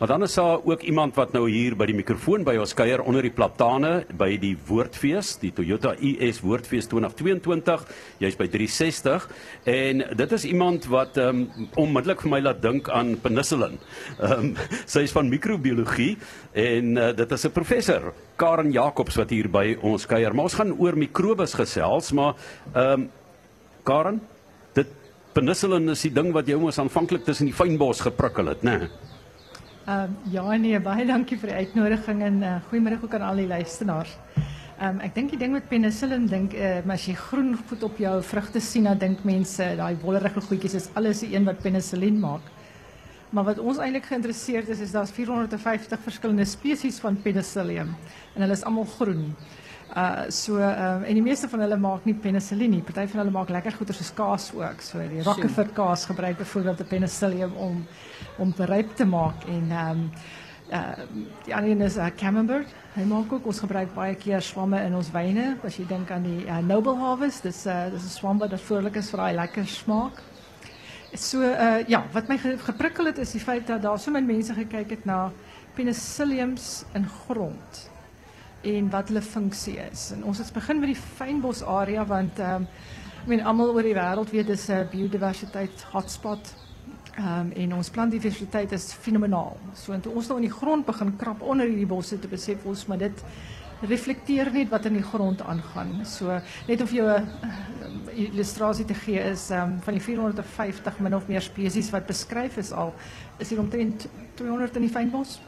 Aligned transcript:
Maar 0.00 0.08
dan 0.08 0.22
is 0.22 0.34
daar 0.34 0.58
ook 0.64 0.80
iemand 0.80 1.14
wat 1.14 1.32
nou 1.36 1.42
hier 1.50 1.74
by 1.76 1.84
die 1.90 1.94
mikrofoon 1.98 2.40
by 2.40 2.54
ons 2.56 2.72
kuier 2.72 3.02
onder 3.04 3.20
die 3.20 3.32
platane 3.36 4.06
by 4.16 4.30
die 4.40 4.54
Woordfees, 4.64 5.34
die 5.42 5.50
Toyota 5.52 5.90
US 5.92 6.38
Woordfees 6.40 6.88
2022. 6.88 7.84
Jy's 8.24 8.38
by 8.40 8.46
360 8.48 9.26
en 9.68 10.00
dit 10.22 10.32
is 10.32 10.46
iemand 10.48 10.88
wat 10.88 11.20
um, 11.20 11.42
onmiddellik 11.76 12.24
vir 12.24 12.32
my 12.32 12.40
laat 12.46 12.62
dink 12.64 12.88
aan 12.88 13.18
penicillin. 13.20 13.76
Ehm 14.16 14.46
um, 14.46 14.48
sy 14.94 15.04
is 15.04 15.12
van 15.12 15.28
microbiologie 15.28 16.14
en 16.56 16.96
uh, 16.96 17.10
dit 17.20 17.36
is 17.36 17.44
'n 17.44 17.52
professor, 17.52 18.14
Karen 18.40 18.72
Jacobs 18.72 19.20
wat 19.20 19.36
hier 19.36 19.52
by 19.52 19.76
ons 19.82 20.08
kuier. 20.08 20.32
Maar 20.32 20.48
ons 20.48 20.58
gaan 20.62 20.72
oor 20.80 20.96
mikrobes 20.96 21.52
gesels, 21.60 22.12
maar 22.16 22.40
ehm 22.72 23.04
um, 23.04 23.10
Karen, 23.84 24.22
dit 24.72 24.88
penicillin 25.36 25.92
is 25.92 26.08
die 26.08 26.14
ding 26.16 26.32
wat 26.32 26.48
jou 26.48 26.60
mos 26.60 26.78
aanvanklik 26.78 27.24
tussen 27.24 27.52
die 27.52 27.54
fynbos 27.54 28.00
geprikkel 28.00 28.48
het, 28.48 28.64
né? 28.64 28.78
Nee? 28.78 29.09
Um, 29.90 30.12
ja 30.30 30.44
nee, 30.54 30.78
baie 30.78 31.02
dankie 31.02 31.34
vir 31.40 31.50
die 31.50 31.64
uitnodiging 31.64 32.20
en 32.22 32.36
uh, 32.46 32.50
goeiemôre 32.68 33.00
ook 33.02 33.14
aan 33.16 33.24
al 33.26 33.40
die 33.40 33.48
luisteraars. 33.50 34.12
Um, 34.78 35.00
ek 35.02 35.16
dink 35.16 35.32
die 35.32 35.38
ding 35.40 35.50
met 35.56 35.66
penicillin 35.66 36.28
dink 36.30 36.54
uh, 36.54 36.78
as 36.94 37.08
jy 37.08 37.16
groen 37.18 37.56
voet 37.58 37.82
op 37.88 37.98
jou 37.98 38.12
vrugte 38.28 38.62
sien, 38.62 38.86
dan 38.86 39.00
dink 39.00 39.24
mense 39.26 39.66
daai 39.80 39.96
wollerige 40.04 40.44
goedjies 40.46 40.76
is 40.78 40.86
alles 40.94 41.24
die 41.24 41.32
een 41.32 41.48
wat 41.48 41.58
penicillin 41.64 42.20
maak. 42.22 42.46
Maar 43.34 43.48
wat 43.48 43.58
ons 43.58 43.80
eintlik 43.82 44.06
geïnteresseerd 44.12 44.70
is 44.70 44.84
is 44.86 44.94
daar's 44.94 45.10
450 45.16 46.06
verskillende 46.06 46.46
spesies 46.46 47.02
van 47.02 47.18
penicillium 47.24 47.90
en 48.36 48.44
hulle 48.44 48.58
is 48.60 48.62
almal 48.68 48.86
groen. 48.94 49.32
Uh 49.90 50.28
so 50.30 50.54
uh 50.56 51.02
en 51.02 51.14
die 51.18 51.22
meeste 51.22 51.48
van 51.50 51.64
hulle 51.64 51.76
maak 51.76 52.04
nie 52.06 52.14
penicillin 52.14 52.70
nie. 52.70 52.82
Party 52.86 53.08
van 53.10 53.24
hulle 53.24 53.32
maak 53.34 53.48
lekker 53.50 53.74
goeie 53.74 53.96
soos 53.98 54.12
kaas 54.14 54.52
ook. 54.54 54.84
So 54.86 55.02
die 55.02 55.24
Rockefort 55.26 55.72
kaas 55.74 56.04
gebruik 56.06 56.38
byvoorbeeld 56.38 56.78
die 56.78 56.86
penicillium 56.86 57.56
om 57.58 57.82
om 58.38 58.54
te 58.54 58.68
ryp 58.70 58.94
te 58.96 59.04
maak 59.04 59.48
en 59.48 59.66
ehm 59.70 59.90
um, 59.90 60.04
uh 60.70 61.26
die 61.44 61.54
ander 61.54 61.70
een 61.70 61.82
is 61.88 61.96
uh, 61.96 62.06
camembert. 62.16 62.70
Hy 62.94 63.08
maak 63.10 63.32
ook 63.32 63.46
ons 63.46 63.64
gebruik 63.66 63.90
baie 63.94 64.14
keer 64.14 64.40
swamme 64.40 64.78
in 64.86 64.94
ons 64.94 65.10
wyne. 65.10 65.56
As 65.66 65.76
jy 65.76 65.88
dink 65.90 66.10
aan 66.14 66.22
die 66.22 66.46
uh, 66.46 66.62
Noble 66.62 66.94
Harvest, 67.02 67.42
dis 67.42 67.66
uh 67.66 67.90
dis 67.90 68.04
'n 68.04 68.14
swam 68.14 68.38
wat 68.38 68.54
natuurlik 68.54 68.96
is 68.96 69.10
vir 69.10 69.24
daai 69.24 69.34
lekker 69.42 69.66
smaak. 69.66 70.22
So 71.14 71.42
uh 71.42 71.82
ja, 71.88 72.04
wat 72.12 72.28
my 72.28 72.38
ge 72.38 72.58
geprikkel 72.58 73.10
het 73.10 73.18
is 73.18 73.32
die 73.32 73.42
feit 73.42 73.66
dat 73.66 73.82
daar 73.82 73.98
so 73.98 74.10
min 74.10 74.26
mense 74.26 74.54
gekyk 74.54 74.90
het 74.90 75.04
na 75.04 75.32
penicilliums 75.74 76.84
in 76.94 77.08
grond 77.08 77.89
en 78.62 78.90
wat 78.90 79.08
hulle 79.08 79.22
funksie 79.22 79.78
is. 79.90 80.10
En 80.14 80.24
ons 80.24 80.38
het 80.38 80.52
begin 80.52 80.80
met 80.80 80.92
die 80.92 81.02
fynbos 81.02 81.62
area 81.62 82.04
want 82.06 82.38
ehm 82.38 82.62
um, 82.62 82.66
ek 83.20 83.28
meen 83.28 83.42
almal 83.44 83.74
oor 83.74 83.84
die 83.84 83.96
wêreld 83.96 84.30
weet 84.32 84.46
dis 84.48 84.68
'n 84.68 84.88
biodiversiteit 84.90 85.84
hotspot. 85.92 86.54
Ehm 87.18 87.40
um, 87.40 87.52
en 87.52 87.74
ons 87.74 87.90
plantdiversiteit 87.90 88.72
is 88.72 88.92
fenomenaal. 88.92 89.56
So 89.74 89.92
en 89.92 90.02
ons 90.14 90.28
nou 90.28 90.38
in 90.38 90.48
die 90.48 90.58
grond 90.58 90.86
begin 90.86 91.16
krap 91.16 91.42
onder 91.42 91.66
hierdie 91.66 91.86
bosse 91.86 92.18
te 92.18 92.28
besef 92.28 92.64
ons 92.64 92.86
maar 92.86 92.98
dit 92.98 93.24
reflekteer 93.80 94.52
net 94.52 94.68
wat 94.68 94.84
in 94.84 94.98
die 94.98 95.02
grond 95.02 95.40
aangaan. 95.42 96.04
So 96.04 96.40
net 96.66 96.82
of 96.82 96.92
jy 96.92 97.04
'n 97.04 97.28
illustrasie 98.14 98.84
te 98.84 98.94
gee 98.94 99.20
is 99.20 99.50
um, 99.50 99.78
van 99.80 99.94
die 99.94 100.02
450 100.02 100.98
min 100.98 101.14
of 101.14 101.28
meer 101.28 101.40
spesies 101.40 101.90
wat 101.90 102.06
beskryf 102.06 102.56
is 102.56 102.72
al 102.72 102.94
is 103.38 103.48
hier 103.48 103.58
omtrent 103.58 104.08
200 104.34 104.76
in 104.76 104.82
die 104.82 104.90
fynbos. 104.90 105.40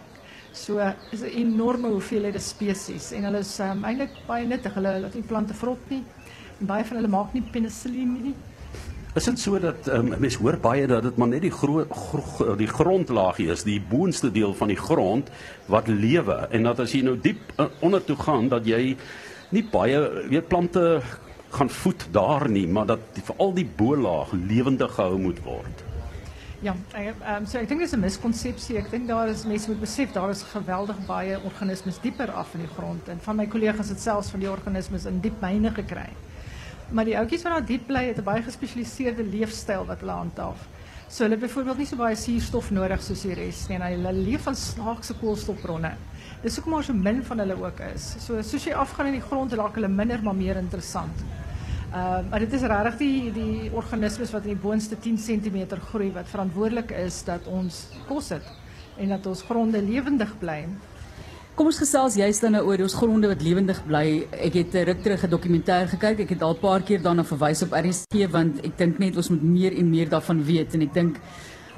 So 0.52 0.78
is 1.10 1.22
'n 1.22 1.32
enorme 1.32 1.88
hoeveelheid 1.88 2.40
spesies 2.42 3.12
en 3.12 3.24
hulle 3.24 3.38
is 3.38 3.58
um, 3.60 3.84
eintlik 3.84 4.10
baie 4.26 4.46
nuttig. 4.46 4.74
Hulle 4.74 5.00
laat 5.00 5.14
nie 5.14 5.22
plante 5.22 5.54
vrot 5.54 5.90
nie. 5.90 6.02
En 6.60 6.66
baie 6.66 6.84
van 6.84 6.96
hulle 6.96 7.08
maak 7.08 7.32
nie 7.32 7.42
penicillin 7.42 8.12
nie. 8.22 8.34
Is 9.14 9.24
dit 9.24 9.38
so 9.38 9.58
dat 9.58 9.88
um, 9.88 10.14
mense 10.18 10.38
hoor 10.38 10.56
baie 10.56 10.86
dat 10.86 11.02
dit 11.02 11.16
maar 11.16 11.28
net 11.28 11.42
die 11.42 11.52
groot 11.52 11.90
gro 11.90 12.54
die 12.56 12.68
grondlaagie 12.68 13.50
is, 13.52 13.64
die 13.64 13.80
boonste 13.80 14.30
deel 14.32 14.54
van 14.54 14.68
die 14.68 14.76
grond 14.76 15.28
wat 15.66 15.88
lewe 15.88 16.48
en 16.50 16.62
dat 16.62 16.80
as 16.80 16.92
jy 16.92 17.02
nou 17.02 17.18
diep 17.20 17.52
uh, 17.58 17.66
onder 17.80 18.04
toe 18.04 18.16
gaan 18.16 18.48
dat 18.48 18.66
jy 18.66 18.96
nie 19.52 19.64
baie 19.72 20.00
weet 20.28 20.48
plante 20.48 21.02
gaan 21.52 21.68
voed 21.68 22.06
daar 22.12 22.48
nie, 22.48 22.66
maar 22.68 22.86
dat 22.86 23.00
veral 23.24 23.52
die 23.52 23.68
bo-laag 23.76 24.32
lewendig 24.32 24.94
gehou 24.96 25.18
moet 25.18 25.42
word. 25.44 25.91
Ja, 26.62 26.76
ek 26.94 27.16
um, 27.26 27.46
so 27.50 27.58
ek 27.58 27.66
dink 27.72 27.80
dis 27.82 27.90
'n 27.90 27.98
miskonsepsie. 27.98 28.76
Ek 28.78 28.90
dink 28.92 29.08
daar 29.08 29.26
is 29.26 29.40
mense 29.42 29.66
moet 29.66 29.80
besef 29.82 30.12
daar 30.14 30.30
is 30.30 30.44
geweldig 30.46 30.98
baie 31.08 31.40
organismes 31.42 31.98
dieper 31.98 32.30
af 32.30 32.54
in 32.54 32.62
die 32.62 32.70
grond 32.76 33.08
en 33.08 33.18
van 33.18 33.36
my 33.36 33.46
kollegas 33.50 33.88
het 33.90 33.98
selfs 33.98 34.30
van 34.30 34.40
die 34.40 34.50
organismes 34.50 35.08
in 35.10 35.18
diep 35.20 35.40
myne 35.42 35.72
gekry. 35.74 36.06
Maar 36.94 37.04
die 37.04 37.16
ouetjies 37.18 37.42
wat 37.42 37.52
daar 37.52 37.66
diep 37.66 37.88
bly 37.88 38.04
het 38.12 38.18
'n 38.18 38.28
baie 38.30 38.42
gespesialiseerde 38.42 39.24
leefstyl 39.24 39.86
wat 39.86 40.06
hulle 40.06 40.12
handhaaf. 40.12 40.68
So 41.08 41.24
hulle 41.24 41.34
het 41.34 41.42
byvoorbeeld 41.42 41.78
nie 41.78 41.86
so 41.86 41.96
baie 41.96 42.14
suurstof 42.14 42.70
nodig 42.70 43.02
soos 43.02 43.22
die 43.22 43.34
res 43.34 43.68
nie 43.68 43.76
en 43.76 43.82
hulle 43.82 44.12
leef 44.12 44.42
van 44.42 44.54
snaakse 44.54 45.14
koolstofbronne. 45.14 45.96
Dis 46.42 46.56
hoekom 46.56 46.72
maar 46.72 46.84
so 46.84 46.92
min 46.92 47.24
van 47.24 47.38
hulle 47.38 47.58
ook 47.58 47.80
is. 47.94 48.14
So 48.20 48.40
soos 48.42 48.64
jy 48.64 48.72
afgaan 48.72 49.06
in 49.06 49.18
die 49.18 49.28
grond 49.28 49.52
raak 49.52 49.74
hulle 49.74 49.88
minder 49.88 50.22
maar 50.22 50.36
meer 50.36 50.56
interessant. 50.56 51.26
Uh, 51.92 52.24
maar 52.30 52.40
dit 52.40 52.52
is 52.56 52.62
regtig 52.64 52.94
die 53.02 53.32
die 53.32 53.70
organismes 53.76 54.30
wat 54.32 54.46
in 54.48 54.54
die 54.54 54.62
boonste 54.62 54.96
10 54.96 55.18
cm 55.20 55.76
groei 55.90 56.08
wat 56.14 56.30
verantwoordelik 56.30 56.94
is 56.96 57.18
dat 57.26 57.44
ons 57.52 57.82
kos 58.08 58.30
het 58.32 58.46
en 58.96 59.12
dat 59.12 59.26
ons 59.28 59.42
gronde 59.44 59.82
lewendig 59.84 60.32
bly. 60.40 60.62
Kom 61.52 61.68
ons 61.68 61.82
gesels 61.82 62.16
juist 62.16 62.40
dan 62.40 62.56
nou 62.56 62.62
oor 62.70 62.80
ons 62.80 62.96
gronde 62.96 63.28
wat 63.28 63.44
lewendig 63.44 63.82
bly. 63.84 64.22
Ek 64.32 64.56
het 64.56 64.78
ruk 64.88 65.02
terug 65.04 65.24
'n 65.26 65.30
dokumentêr 65.34 65.88
gekyk. 65.92 66.20
Ek 66.24 66.30
het 66.30 66.42
al 66.42 66.54
'n 66.54 66.64
paar 66.64 66.80
keer 66.80 67.02
daarna 67.02 67.24
verwys 67.24 67.62
op 67.62 67.76
RSG 67.76 68.24
want 68.30 68.64
ek 68.64 68.78
dink 68.78 68.98
net 68.98 69.16
ons 69.16 69.28
moet 69.28 69.42
meer 69.42 69.76
en 69.76 69.90
meer 69.90 70.08
daarvan 70.08 70.44
weet 70.44 70.74
en 70.74 70.82
ek 70.82 70.94
dink 70.94 71.20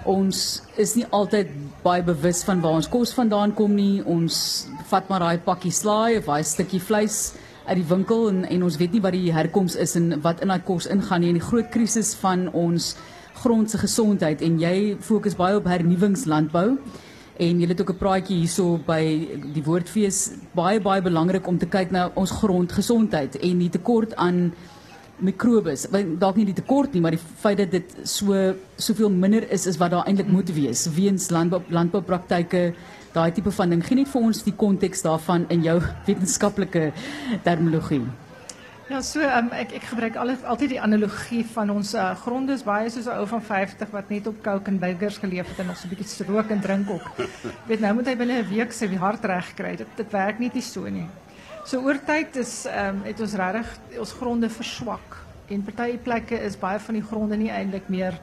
ons 0.05 0.63
is 0.77 0.95
nie 0.95 1.07
altyd 1.11 1.49
baie 1.83 2.03
bewus 2.03 2.45
van 2.45 2.61
waar 2.61 2.79
ons 2.79 2.89
kos 2.89 3.13
vandaan 3.13 3.53
kom 3.53 3.75
nie. 3.75 4.01
Ons 4.05 4.69
vat 4.87 5.09
maar 5.09 5.21
daai 5.21 5.39
pakkie 5.39 5.73
slaai 5.73 6.19
of 6.19 6.27
daai 6.27 6.45
stukkie 6.45 6.81
vleis 6.81 7.35
uit 7.65 7.77
die 7.81 7.89
winkel 7.89 8.29
en 8.29 8.45
en 8.45 8.63
ons 8.67 8.77
weet 8.77 8.93
nie 8.93 9.03
wat 9.05 9.17
die 9.17 9.33
herkoms 9.33 9.77
is 9.81 9.97
en 9.97 10.21
wat 10.25 10.43
in 10.45 10.53
daai 10.53 10.63
kos 10.67 10.87
ingaan 10.87 11.21
nie. 11.25 11.33
En 11.33 11.41
die 11.41 11.49
groot 11.49 11.71
krisis 11.73 12.15
van 12.21 12.49
ons 12.53 12.95
grond 13.41 13.71
se 13.71 13.79
gesondheid 13.79 14.43
en 14.45 14.61
jy 14.61 14.97
fokus 15.01 15.37
baie 15.37 15.57
op 15.57 15.67
hernuwingslandbou. 15.69 16.69
En 17.35 17.61
jy 17.61 17.69
het 17.69 17.81
ook 17.81 17.91
'n 17.91 17.99
praatjie 17.99 18.37
hierso 18.37 18.79
by 18.87 19.29
die 19.55 19.65
woordfees. 19.65 20.31
Baie 20.55 20.81
baie 20.81 21.03
belangrik 21.03 21.47
om 21.47 21.59
te 21.59 21.67
kyk 21.67 21.91
na 21.91 22.11
ons 22.15 22.31
grondgesondheid 22.31 23.37
en 23.37 23.59
die 23.59 23.71
tekort 23.71 24.15
aan 24.17 24.53
mikrobes. 25.19 25.87
Dalk 26.19 26.37
nie 26.37 26.45
die 26.45 26.55
tekort 26.55 26.93
nie 26.93 27.01
maar 27.01 27.11
die 27.11 27.25
feit 27.41 27.59
dat 27.59 27.71
dit 27.71 27.97
so 28.03 28.55
soveel 28.77 29.11
minder 29.11 29.51
is 29.51 29.67
is 29.67 29.77
wat 29.77 29.91
daar 29.91 30.07
eintlik 30.07 30.29
moet 30.29 30.55
wees. 30.55 30.89
Weens 30.95 31.31
landbou 31.31 31.63
landboupraktyke 31.69 32.75
daai 33.15 33.33
tipe 33.33 33.53
van 33.55 33.71
ding. 33.71 33.85
Gee 33.87 33.97
net 33.97 34.11
vir 34.11 34.29
ons 34.29 34.43
die 34.47 34.55
konteks 34.59 35.03
daarvan 35.07 35.47
in 35.55 35.65
jou 35.67 35.79
wetenskaplike 36.09 36.91
terminologie. 37.47 38.05
Ja, 38.91 38.99
so 39.01 39.25
um, 39.25 39.47
ek 39.57 39.71
ek 39.79 39.87
gebruik 39.89 40.17
al, 40.21 40.35
altyd 40.45 40.75
die 40.75 40.81
analogie 40.83 41.41
van 41.55 41.71
ons 41.73 41.95
uh, 41.97 42.11
gronde 42.21 42.53
is 42.53 42.65
baie 42.67 42.91
soos 42.93 43.07
'n 43.09 43.17
ou 43.17 43.25
van 43.31 43.41
50 43.41 43.95
wat 43.95 44.11
net 44.13 44.27
op 44.29 44.43
Coke 44.45 44.69
en 44.69 44.79
burgers 44.79 45.17
geleef 45.23 45.49
het 45.49 45.63
en 45.63 45.73
nog 45.73 45.79
so 45.81 45.89
'n 45.89 45.95
bietjie 45.97 46.27
rook 46.29 46.51
en 46.51 46.61
drink 46.61 46.91
ook. 46.91 47.07
Weet 47.69 47.81
nou 47.81 47.95
moet 47.95 48.07
hy 48.07 48.17
binne 48.17 48.43
'n 48.43 48.49
week 48.51 48.73
sy 48.73 48.93
hart 48.97 49.25
reg 49.25 49.55
kry. 49.57 49.77
Dit 49.77 49.89
dit 49.97 50.13
werk 50.13 50.39
nie 50.39 50.61
so 50.61 50.85
nie. 50.85 51.09
So 51.65 51.81
oor 51.81 51.97
tyd 51.97 52.37
is 52.37 52.67
ehm 52.67 53.01
um, 53.01 53.03
het 53.05 53.21
ons 53.21 53.35
regtig 53.35 53.99
ons 53.99 54.13
gronde 54.13 54.49
verswak 54.51 55.17
en 55.49 55.63
party 55.63 55.97
plekke 55.97 56.37
is 56.45 56.57
baie 56.57 56.79
van 56.79 56.95
die 56.95 57.03
gronde 57.03 57.37
nie 57.37 57.51
eintlik 57.51 57.89
meer 57.89 58.21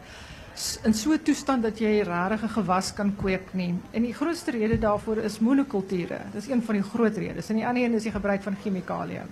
in 0.84 0.94
so 0.94 1.12
'n 1.14 1.24
toestand 1.24 1.64
dat 1.64 1.80
jy 1.80 2.02
regtig 2.02 2.44
'n 2.44 2.54
gewas 2.58 2.94
kan 2.94 3.16
kweek 3.16 3.54
nie. 3.54 3.74
En 3.92 4.02
die 4.02 4.14
grootste 4.14 4.52
rede 4.52 4.80
daarvoor 4.80 5.18
is 5.18 5.40
monokulture. 5.40 6.20
Dis 6.34 6.50
een 6.50 6.64
van 6.64 6.76
die 6.76 6.84
groot 6.84 7.18
redes. 7.18 7.50
En 7.50 7.56
die 7.56 7.68
ander 7.68 7.84
een 7.84 7.94
is 7.94 8.04
die 8.04 8.12
gebruik 8.12 8.42
van 8.42 8.56
chemikalieë. 8.64 9.26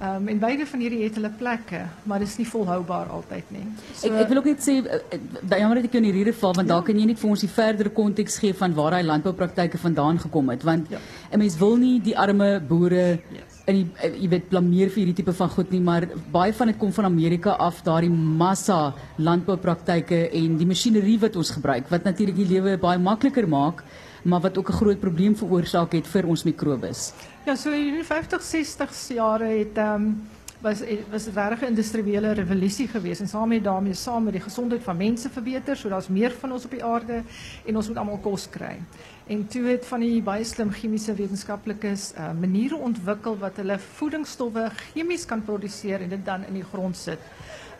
Ehm 0.00 0.22
um, 0.22 0.28
en 0.28 0.38
beide 0.38 0.66
van 0.66 0.80
hierdie 0.80 1.02
het 1.04 1.14
hulle 1.14 1.30
plekke, 1.30 1.80
maar 2.02 2.18
dis 2.18 2.36
nie 2.36 2.48
volhoubaar 2.48 3.06
altyd 3.06 3.50
nie. 3.54 3.66
So, 3.94 4.08
ek 4.08 4.24
ek 4.24 4.28
wil 4.28 4.36
ook 4.36 4.44
net 4.50 4.62
sê 4.62 4.74
uh, 4.82 5.58
jammer 5.58 5.78
dat 5.78 5.84
ek 5.84 5.92
jou 5.92 6.04
in 6.04 6.32
val 6.32 6.54
want 6.54 6.68
ja. 6.68 6.74
daar 6.74 6.82
kan 6.82 6.98
jy 6.98 7.06
net 7.06 7.18
vir 7.18 7.30
ons 7.30 7.40
die 7.40 7.48
verdere 7.48 7.90
konteks 7.90 8.38
gee 8.38 8.54
van 8.54 8.74
waar 8.74 8.90
daai 8.90 9.04
landboupraktyke 9.04 9.78
vandaan 9.78 10.18
gekom 10.18 10.48
het 10.48 10.62
want 10.62 10.90
ja. 10.90 10.98
'n 11.30 11.38
mens 11.38 11.58
wil 11.58 11.76
nie 11.76 12.00
die 12.00 12.18
arme 12.18 12.60
boere 12.60 13.20
yes 13.30 13.53
in 13.70 13.78
die 13.78 13.84
eh, 14.04 14.12
jy 14.20 14.28
weet 14.34 14.48
blameer 14.50 14.90
vir 14.92 15.02
hierdie 15.02 15.16
tipe 15.22 15.34
van 15.36 15.50
goed 15.52 15.70
nie, 15.72 15.80
maar 15.84 16.06
baie 16.32 16.52
van 16.56 16.70
dit 16.70 16.78
kom 16.80 16.92
van 16.92 17.08
Amerika 17.08 17.56
af, 17.66 17.80
daardie 17.86 18.12
massa 18.12 18.94
landboupraktyke 19.16 20.26
en 20.36 20.58
die 20.60 20.68
masjinerie 20.68 21.16
wat 21.22 21.38
ons 21.40 21.54
gebruik 21.56 21.88
wat 21.92 22.04
natuurlik 22.04 22.36
die 22.42 22.50
lewe 22.52 22.76
baie 22.80 23.00
makliker 23.00 23.48
maak, 23.48 23.82
maar 24.24 24.44
wat 24.44 24.58
ook 24.58 24.70
'n 24.70 24.80
groot 24.80 25.00
probleem 25.00 25.34
veroorsaak 25.36 25.92
het 25.92 26.06
vir 26.06 26.26
ons 26.26 26.44
mikrobes. 26.44 27.12
Ja, 27.46 27.56
so 27.56 27.70
in 27.70 27.94
die 27.94 28.04
50, 28.04 28.42
60 28.42 29.14
jare 29.14 29.44
het 29.44 29.78
ehm 29.78 29.94
um, 29.94 30.22
was 30.64 30.80
was 31.10 31.26
'n 31.26 31.48
regte 31.48 31.66
industriële 31.66 32.32
revolusie 32.32 32.88
geweest 32.88 33.20
en 33.20 33.28
saam 33.28 33.48
met 33.48 33.64
daarmee 33.64 33.94
saam 33.94 34.24
met 34.24 34.32
die 34.32 34.42
gesondheid 34.42 34.82
van 34.82 34.96
mense 34.96 35.30
verbeter, 35.30 35.76
so 35.76 36.00
meer 36.08 36.32
van 36.40 36.52
ons 36.52 36.64
op 36.64 36.70
die 36.70 36.84
aarde 36.84 37.22
en 37.66 37.76
ons 37.76 37.88
moet 37.88 37.96
almal 37.96 38.18
kos 38.18 38.48
kry. 38.50 38.80
En 39.26 39.46
toe 39.46 39.64
het 39.64 39.86
van 39.86 40.00
die 40.00 40.22
baie 40.22 40.44
slim 40.44 40.70
chemiese 40.70 41.14
wetenskaplikes 41.14 42.12
uh, 42.16 42.32
maniere 42.40 42.76
ontwikkel 42.76 43.38
wat 43.38 43.56
hulle 43.56 43.78
voedingsstowwe 43.78 44.70
chemies 44.92 45.24
kan 45.24 45.44
produseer 45.44 46.00
en 46.00 46.08
dit 46.08 46.24
dan 46.24 46.44
in 46.44 46.54
die 46.54 46.64
grond 46.72 46.96
sit. 46.96 47.18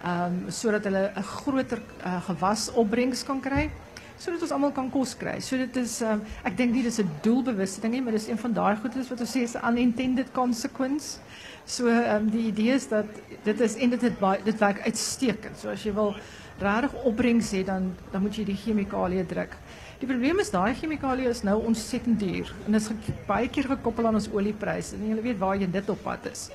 Ehm 0.04 0.44
um, 0.44 0.50
sodat 0.50 0.84
hulle 0.84 1.12
'n 1.16 1.22
groter 1.22 1.80
uh, 2.06 2.22
gewasopbrengs 2.28 3.24
kan 3.24 3.40
kry. 3.40 3.70
Sodat 4.18 4.44
ons 4.46 4.52
almal 4.54 4.72
kan 4.72 4.90
kos 4.90 5.14
kry. 5.18 5.38
So 5.42 5.58
dit 5.58 5.76
is 5.80 5.98
um, 6.06 6.22
ek 6.46 6.56
dink 6.56 6.74
nie 6.74 6.84
dis 6.86 7.00
'n 7.00 7.10
doelbewuste 7.22 7.88
nie, 7.88 8.00
maar 8.00 8.12
dis 8.12 8.28
een 8.28 8.38
van 8.38 8.52
daai 8.52 8.76
goedes 8.76 9.10
wat 9.10 9.20
ons 9.20 9.34
sê 9.36 9.42
is 9.42 9.56
unintended 9.56 10.32
consequence. 10.32 11.18
So 11.66 11.88
um, 11.88 12.30
die 12.30 12.48
idee 12.52 12.74
is 12.74 12.88
dat 12.88 13.06
dit 13.44 13.60
is 13.60 13.76
en 13.76 13.90
dit 13.90 14.02
het 14.02 14.18
baie 14.18 14.40
dit 14.44 14.58
werk 14.58 14.80
uitstekend. 14.84 15.58
So 15.58 15.68
as 15.68 15.84
jy 15.84 15.92
wil 15.92 16.14
regtig 16.60 16.92
opbrengs 17.04 17.50
hê 17.52 17.64
dan 17.64 17.94
dan 18.12 18.22
moet 18.22 18.36
jy 18.36 18.44
die 18.44 18.56
chemikalieë 18.56 19.26
druk. 19.26 19.56
Die 19.98 20.06
probleem 20.06 20.40
is 20.42 20.50
daai 20.50 20.74
chemikalieë 20.74 21.30
is 21.30 21.42
nou 21.42 21.62
ontsettend 21.64 22.18
duur 22.20 22.52
en 22.66 22.74
is 22.74 22.90
baie 23.26 23.48
keer 23.48 23.64
gekoppel 23.70 24.06
aan 24.06 24.14
ons 24.20 24.28
oliepryse 24.32 24.96
en 24.96 25.08
jy 25.08 25.22
weet 25.22 25.38
waar 25.38 25.56
jy 25.56 25.70
dit 25.70 25.90
op 25.90 26.02
pad 26.02 26.26
is. 26.30 26.50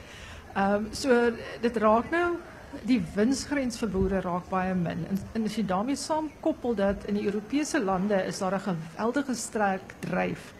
Ehm 0.56 0.88
so 0.94 1.32
dit 1.62 1.78
raak 1.78 2.12
nou 2.12 2.38
die 2.86 3.00
winsgrens 3.16 3.80
vir 3.82 3.90
boere 3.90 4.22
raak 4.22 4.50
baie 4.50 4.76
min. 4.76 5.06
En, 5.10 5.20
en 5.34 5.46
as 5.46 5.56
jy 5.58 5.66
daarmee 5.68 5.98
saam 6.00 6.30
koppel 6.44 6.76
dat 6.76 7.06
in 7.10 7.18
die 7.20 7.26
Europese 7.26 7.82
lande 7.82 8.22
is 8.26 8.40
daar 8.40 8.56
'n 8.56 8.68
geweldige 8.70 9.36
sterk 9.36 9.96
dryf 10.00 10.54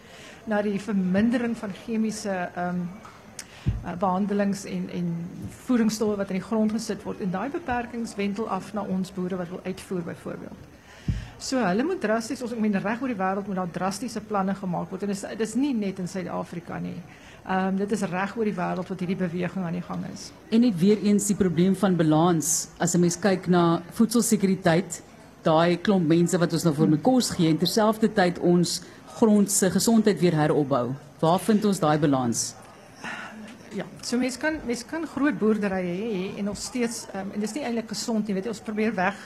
na 0.46 0.62
die 0.62 0.80
vermindering 0.80 1.56
van 1.56 1.72
chemiese 1.84 2.50
ehm 2.54 2.82
uh, 3.84 3.92
behandelings 3.98 4.64
en 4.64 4.88
en 4.90 5.28
wat 6.16 6.30
in 6.30 6.38
die 6.38 6.48
grond 6.48 6.72
gesit 6.72 7.02
word 7.02 7.20
en 7.20 7.30
daai 7.30 7.50
beperkings 7.50 8.14
wentel 8.14 8.48
af 8.48 8.72
na 8.72 8.82
ons 8.82 9.12
boere 9.12 9.36
wat 9.36 9.48
wil 9.48 9.60
uitvoer 9.64 10.02
byvoorbeeld. 10.02 10.68
So 11.38 11.58
hulle 11.58 11.84
moet 11.84 12.00
drasties 12.00 12.42
ons 12.42 12.52
ek 12.52 12.60
meen 12.60 12.76
reg 12.76 13.00
oor 13.00 13.08
die 13.08 13.16
wêreld 13.16 13.46
moet 13.46 13.56
daar 13.56 13.70
drastiese 13.70 14.20
planne 14.20 14.54
gemaak 14.54 14.90
word 14.90 15.02
en 15.02 15.12
dit 15.12 15.40
is 15.40 15.54
nie 15.54 15.74
net 15.74 15.98
in 15.98 16.08
Suid-Afrika 16.08 16.78
nie. 16.78 16.98
Um, 17.50 17.74
dit 17.80 17.90
is 17.90 18.02
reg 18.06 18.36
oor 18.38 18.46
die 18.46 18.54
wêreld 18.54 18.90
wat 18.92 19.00
hierdie 19.02 19.16
beweging 19.18 19.64
aan 19.66 19.74
die 19.74 19.82
gang 19.82 20.04
is. 20.12 20.28
En 20.54 20.60
net 20.62 20.76
weer 20.78 21.00
eens 21.02 21.24
die 21.32 21.34
probleem 21.34 21.72
van 21.74 21.96
balans 21.98 22.68
as 22.78 22.94
'n 22.94 23.00
mens 23.02 23.16
kyk 23.18 23.48
na 23.50 23.82
voedselsekuriteit, 23.90 25.02
daai 25.42 25.80
klomp 25.82 26.06
mense 26.06 26.38
wat 26.38 26.52
ons 26.52 26.64
nou 26.64 26.74
vir 26.74 26.88
my 26.88 26.98
kos 26.98 27.30
gee 27.30 27.48
en 27.50 27.58
terselfdertyd 27.58 28.38
ons 28.38 28.82
grond 29.18 29.50
se 29.50 29.70
gesondheid 29.70 30.20
weer 30.20 30.36
heropbou. 30.36 30.94
Waar 31.20 31.40
vind 31.40 31.64
ons 31.64 31.80
daai 31.80 31.98
balans? 31.98 32.54
Ja, 33.74 33.84
so 34.02 34.18
mens 34.18 34.36
kan 34.36 34.54
mens 34.66 34.84
kan 34.86 35.06
groot 35.06 35.38
boerderye 35.38 35.96
hê 35.96 36.38
en 36.38 36.44
nog 36.44 36.56
steeds 36.56 37.06
um, 37.14 37.32
en 37.34 37.40
dis 37.40 37.52
nie 37.52 37.64
eintlik 37.64 37.88
gesond 37.88 38.26
nie, 38.26 38.34
weet 38.34 38.44
jy, 38.44 38.50
ons 38.50 38.60
probeer 38.60 38.94
weg 38.94 39.16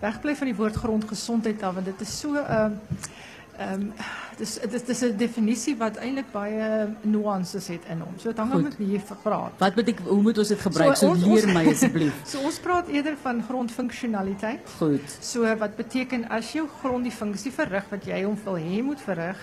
wegbly 0.00 0.34
van 0.36 0.46
die 0.46 0.56
woord 0.56 0.76
grondgesondheid 0.76 1.62
af 1.62 1.74
want 1.74 1.86
dit 1.86 2.00
is 2.00 2.18
so 2.20 2.28
um, 2.28 2.46
ehm 2.46 2.72
um, 3.60 3.92
dis 4.38 4.58
dis 4.70 4.84
dis 4.84 5.02
'n 5.02 5.16
definisie 5.16 5.76
wat 5.76 5.96
eintlik 5.96 6.30
baie 6.32 6.88
nuances 7.02 7.66
het 7.68 7.84
in 7.88 8.00
hom. 8.00 8.14
So 8.16 8.32
dan 8.32 8.48
gaan 8.50 8.64
ons 8.64 8.76
hier 8.76 9.02
praat. 9.22 9.52
Wat 9.58 9.74
beteken 9.74 10.04
hoe 10.04 10.22
moet 10.22 10.38
ons 10.38 10.48
dit 10.48 10.60
gebruik? 10.60 10.96
So, 10.96 11.08
ons, 11.08 11.20
so 11.20 11.32
leer 11.32 11.48
my 11.52 11.66
asseblief. 11.68 12.14
so 12.32 12.40
ons 12.40 12.58
praat 12.58 12.88
eerder 12.88 13.16
van 13.22 13.42
grondfunksionaliteit. 13.42 14.70
Goed. 14.78 15.18
So 15.20 15.56
wat 15.56 15.76
beteken 15.76 16.28
as 16.28 16.52
jou 16.52 16.68
grond 16.80 17.04
die 17.04 17.12
funksie 17.12 17.52
verrig 17.52 17.84
wat 17.90 18.04
jy 18.04 18.22
hom 18.24 18.38
wil 18.44 18.56
hê 18.56 18.82
moet 18.82 19.00
verrig, 19.00 19.38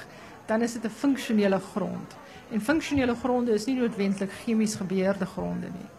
dan 0.48 0.62
is 0.62 0.74
dit 0.74 0.86
'n 0.86 0.90
funksionele 0.90 1.60
grond. 1.60 2.18
En 2.52 2.62
functionele 2.62 3.16
gronden 3.16 3.54
is 3.54 3.66
niet 3.66 3.78
noodwendig 3.78 4.32
chemisch 4.44 4.76
gebeurde 4.76 5.26
gronden 5.26 5.72
nie. 5.72 5.90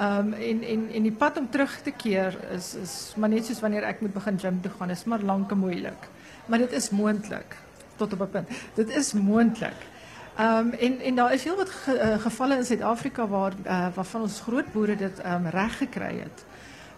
Um, 0.00 0.32
en, 0.32 0.62
en, 0.62 0.88
en 0.92 1.02
die 1.02 1.12
pad 1.12 1.36
om 1.36 1.50
terug 1.50 1.80
te 1.82 1.90
keren 1.90 2.50
is, 2.50 2.74
is 2.74 3.12
maar 3.16 3.28
net 3.28 3.44
zoals 3.44 3.60
wanneer 3.60 3.88
ik 3.88 4.00
moet 4.00 4.12
beginnen 4.12 4.40
gym 4.40 4.60
te 4.60 4.70
gaan, 4.78 4.90
is 4.90 5.04
maar 5.04 5.20
lang 5.20 5.50
en 5.50 5.58
moeilijk. 5.58 6.08
Maar 6.46 6.58
het 6.58 6.72
is 6.72 6.90
mogelijk, 6.90 7.56
tot 7.96 8.12
op 8.12 8.20
een 8.20 8.30
punt. 8.30 8.48
Dit 8.74 8.88
is 8.88 9.12
mogelijk. 9.12 9.74
Um, 10.40 10.72
en, 10.72 11.00
en 11.00 11.14
daar 11.14 11.32
is 11.32 11.44
heel 11.44 11.56
wat 11.56 11.70
ge, 11.70 11.94
uh, 11.94 12.22
gevallen 12.22 12.56
in 12.56 12.64
Zuid-Afrika 12.64 13.26
waar, 13.26 13.52
uh, 13.66 13.86
waarvan 13.94 14.20
ons 14.20 14.40
grootboeren 14.40 14.96
dit 14.96 15.26
um, 15.26 15.46
recht 15.46 15.76
gekregen 15.76 16.22
het. 16.22 16.44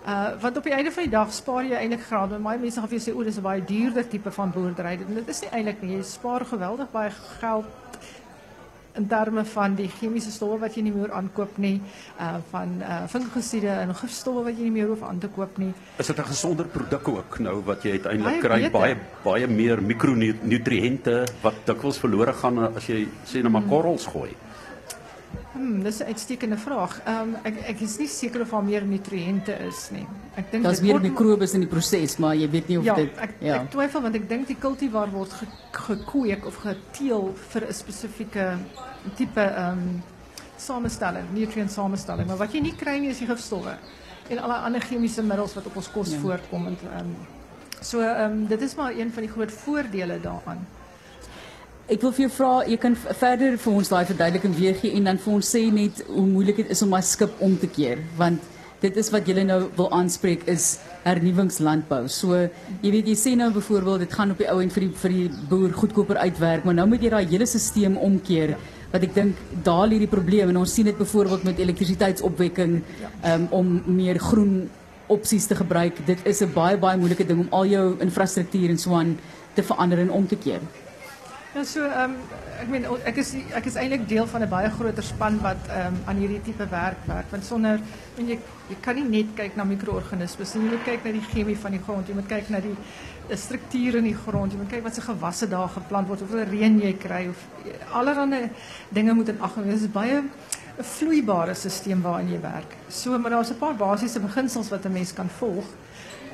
Uh, 0.06 0.40
want 0.40 0.56
op 0.56 0.64
het 0.64 0.72
einde 0.72 0.92
van 0.92 1.02
die 1.02 1.12
dag 1.12 1.32
spaar 1.32 1.64
je 1.64 1.74
eigenlijk. 1.74 2.08
Want 2.08 2.38
maar 2.38 2.58
mensen 2.58 2.80
gaan 2.80 2.90
zeggen, 2.90 3.12
oh, 3.12 3.18
dat 3.18 3.26
is 3.26 3.36
een 3.36 3.42
baie 3.42 3.64
duurder 3.64 4.08
type 4.08 4.32
van 4.32 4.50
boerderij. 4.50 4.98
En 5.08 5.14
dat 5.14 5.28
is 5.28 5.40
niet 5.40 5.50
eigenlijk 5.50 5.82
niet. 5.82 5.92
Je 5.92 6.02
spaart 6.02 6.46
geweldig 6.46 6.90
bij 6.90 7.10
geld 7.10 7.64
in 8.96 9.06
terme 9.10 9.44
van 9.44 9.74
die 9.74 9.88
chemiese 9.88 10.30
stowwe 10.30 10.58
wat 10.64 10.76
jy 10.76 10.84
nie 10.86 10.92
meer 10.94 11.12
aankoop 11.12 11.58
nie, 11.58 11.80
uh 12.20 12.36
van 12.50 12.76
uh 12.80 13.00
fungicide 13.10 13.72
en 13.82 13.94
gifstowwe 13.94 14.44
wat 14.48 14.58
jy 14.58 14.68
nie 14.68 14.76
meer 14.78 14.92
hoef 14.92 15.02
aan 15.02 15.18
te 15.18 15.28
koop 15.28 15.58
nie. 15.58 15.72
Is 15.98 16.06
dit 16.06 16.18
'n 16.18 16.30
gesonder 16.30 16.66
produk 16.66 17.08
ook 17.08 17.38
nou 17.38 17.62
wat 17.64 17.82
jy 17.82 17.90
uiteindelik 17.98 18.40
kry 18.40 18.70
baie 18.70 18.96
baie 19.24 19.46
meer 19.46 19.82
mikronutriënte 19.82 21.26
wat 21.42 21.54
dikwels 21.66 21.98
verlore 21.98 22.32
gaan 22.32 22.58
as 22.76 22.86
jy 22.86 23.08
sê 23.26 23.42
nou 23.42 23.50
maar 23.50 23.62
hmm. 23.62 23.70
korrels 23.70 24.06
gooi? 24.06 24.30
Hmm, 25.54 25.82
dat 25.82 25.92
is 25.92 26.00
een 26.00 26.06
uitstekende 26.06 26.56
vraag. 26.56 27.00
Ik, 27.42 27.56
ik 27.66 27.80
is 27.80 27.98
niet 27.98 28.10
zeker 28.10 28.40
of 28.40 28.52
er 28.52 28.64
meer 28.64 28.84
nutriënten 28.84 29.60
is. 29.60 29.88
Nee. 29.90 30.06
Ek 30.34 30.50
denk 30.50 30.62
dat 30.62 30.72
is 30.72 30.80
meer 30.80 31.00
microbes 31.00 31.52
in 31.52 31.60
die 31.60 31.68
proces, 31.68 32.16
maar 32.16 32.36
je 32.36 32.48
weet 32.48 32.66
niet 32.66 32.78
of 32.78 32.84
ja, 32.84 32.94
dit... 32.94 33.10
Ik 33.22 33.34
ja, 33.38 33.66
twijfel, 33.70 34.00
want 34.00 34.14
ik 34.14 34.28
denk 34.28 34.46
die 34.46 34.58
cultivar 34.58 35.10
wordt 35.10 35.32
ge, 35.70 36.44
of 36.44 36.54
geteel 36.54 37.34
voor 37.48 37.60
een 37.60 37.74
specifieke 37.74 38.52
type 39.14 39.54
um, 39.58 40.02
samenstelling, 40.56 41.24
nutrient 41.32 41.70
samenstelling. 41.70 42.26
Maar 42.26 42.36
wat 42.36 42.52
je 42.52 42.60
niet 42.60 42.76
krijgt 42.76 43.04
is 43.04 43.18
die 43.18 43.26
gifstoffen. 43.26 43.78
En 44.28 44.38
alle 44.38 44.54
andere 44.54 44.84
chemische 44.84 45.22
middels 45.22 45.54
wat 45.54 45.66
op 45.66 45.76
ons 45.76 45.90
kost 45.90 46.12
ja. 46.12 46.18
voorkomen. 46.18 46.76
Um, 47.00 47.16
so, 47.80 48.00
um, 48.00 48.46
dit 48.46 48.60
is 48.60 48.74
maar 48.74 48.92
een 48.92 49.12
van 49.12 49.22
die 49.22 49.30
grote 49.30 49.52
voordelen 49.52 50.22
daaraan. 50.22 50.66
Ik 51.84 52.00
wil 52.00 52.14
vir 52.16 52.22
jou 52.24 52.30
vra, 52.32 52.50
jy 52.64 52.76
kan 52.80 52.94
verder 52.96 53.58
vir 53.60 53.74
ons 53.76 53.90
daai 53.92 54.06
verduideliking 54.08 54.54
weer 54.56 54.76
gee 54.78 54.96
en 54.96 55.04
dan 55.10 55.18
vir 55.20 55.32
ons 55.34 55.48
sê 55.52 55.60
net 55.68 55.98
hoe 56.08 56.22
moeilik 56.24 56.62
dit 56.62 56.70
is 56.72 56.80
om 56.82 56.94
'n 56.96 57.02
skip 57.02 57.32
om 57.44 57.58
te 57.60 57.68
keer, 57.68 57.98
want 58.16 58.40
dit 58.80 58.96
is 58.96 59.10
wat 59.12 59.26
julle 59.28 59.44
nou 59.44 59.68
wil 59.76 59.90
aanspreek 59.92 60.48
is 60.48 60.78
hernuwingslandbou. 61.04 62.08
So, 62.08 62.48
jy 62.80 62.90
weet 62.90 63.06
jy 63.06 63.14
sê 63.14 63.36
nou 63.36 63.50
byvoorbeeld 63.52 63.98
dit 63.98 64.12
gaan 64.12 64.30
op 64.30 64.38
die 64.38 64.48
ou 64.48 64.62
end 64.62 64.72
vir 64.72 64.80
die 64.80 64.92
vir 65.02 65.10
die 65.10 65.28
boer 65.48 65.72
goedkoper 65.72 66.16
uitwerk, 66.16 66.64
maar 66.64 66.74
nou 66.74 66.86
moet 66.86 67.02
jy 67.02 67.10
daai 67.10 67.26
hele 67.26 67.46
stelsel 67.46 67.96
omkeer 68.00 68.56
wat 68.92 69.02
ek 69.02 69.14
dink 69.14 69.36
daal 69.62 69.90
hierdie 69.90 70.08
probleem 70.08 70.48
en 70.48 70.56
ons 70.56 70.74
sien 70.74 70.84
dit 70.84 70.98
byvoorbeeld 70.98 71.44
met 71.44 71.58
elektrisiteitsopwekking 71.58 72.82
um, 73.24 73.48
om 73.50 73.82
meer 73.86 74.18
groen 74.18 74.70
opsies 75.08 75.46
te 75.46 75.54
gebruik. 75.54 76.06
Dit 76.06 76.18
is 76.24 76.40
'n 76.40 76.52
baie 76.54 76.78
baie 76.78 76.96
moeilike 76.96 77.26
ding 77.26 77.40
om 77.40 77.48
al 77.50 77.66
jou 77.66 78.00
infrastruktuur 78.00 78.70
en 78.70 78.78
so 78.78 78.94
aan 78.94 79.18
te 79.54 79.62
verander 79.62 79.98
en 79.98 80.10
om 80.10 80.26
te 80.26 80.36
keer. 80.36 80.60
Ja, 81.54 81.62
so 81.62 81.84
ehm 81.86 82.16
um, 82.74 82.94
ek 83.06 83.20
is 83.22 83.28
ek 83.54 83.68
is 83.70 83.76
eintlik 83.78 84.08
deel 84.10 84.26
van 84.26 84.42
'n 84.42 84.48
baie 84.50 84.70
groter 84.76 85.04
span 85.06 85.36
wat 85.42 85.68
ehm 85.70 85.94
aan 86.10 86.16
hierdie 86.18 86.40
tipe 86.42 86.66
werk 86.68 87.04
werk. 87.06 87.28
Want 87.30 87.44
sonder 87.44 87.78
en 88.18 88.40
kan 88.80 88.94
nie 88.94 89.04
net 89.04 89.28
kyk 89.36 89.54
na 89.56 89.64
mikroorganismes 89.64 90.54
nie. 90.54 90.64
Jy 90.64 90.70
moet 90.70 90.84
kyk 90.84 91.04
na 91.04 91.12
die 91.12 91.28
chemie 91.28 91.56
van 91.56 91.70
die 91.70 91.80
grond. 91.86 92.08
Jy 92.08 92.14
moet 92.14 92.26
kyk 92.26 92.48
na 92.50 92.60
die 92.60 92.74
strukture 93.36 93.98
in 93.98 94.04
die 94.04 94.16
grond. 94.24 94.52
Jy 94.52 94.58
moet 94.58 94.70
kyk 94.70 94.82
wat 94.82 94.94
se 94.94 95.00
gewasse 95.00 95.48
daar 95.48 95.68
geplant 95.68 96.08
word, 96.08 96.20
hoeveel 96.20 96.50
reën 96.50 96.80
jy 96.80 96.92
kry 96.98 97.28
of 97.28 97.46
allerlei 97.92 98.50
dinge 98.88 99.14
moet 99.14 99.28
in 99.28 99.40
ag. 99.40 99.54
Dit 99.54 99.80
is 99.80 99.86
baie 99.86 100.22
'n 100.22 100.30
vloeibare 100.82 101.54
stelsel 101.54 102.00
waarin 102.02 102.32
jy 102.32 102.40
werk. 102.40 102.74
So 102.88 103.18
maar 103.18 103.30
daar's 103.30 103.50
'n 103.50 103.58
paar 103.58 103.76
basiese 103.76 104.20
beginsels 104.20 104.70
wat 104.70 104.84
'n 104.86 104.92
mens 104.92 105.12
kan 105.12 105.28
volg. 105.28 105.64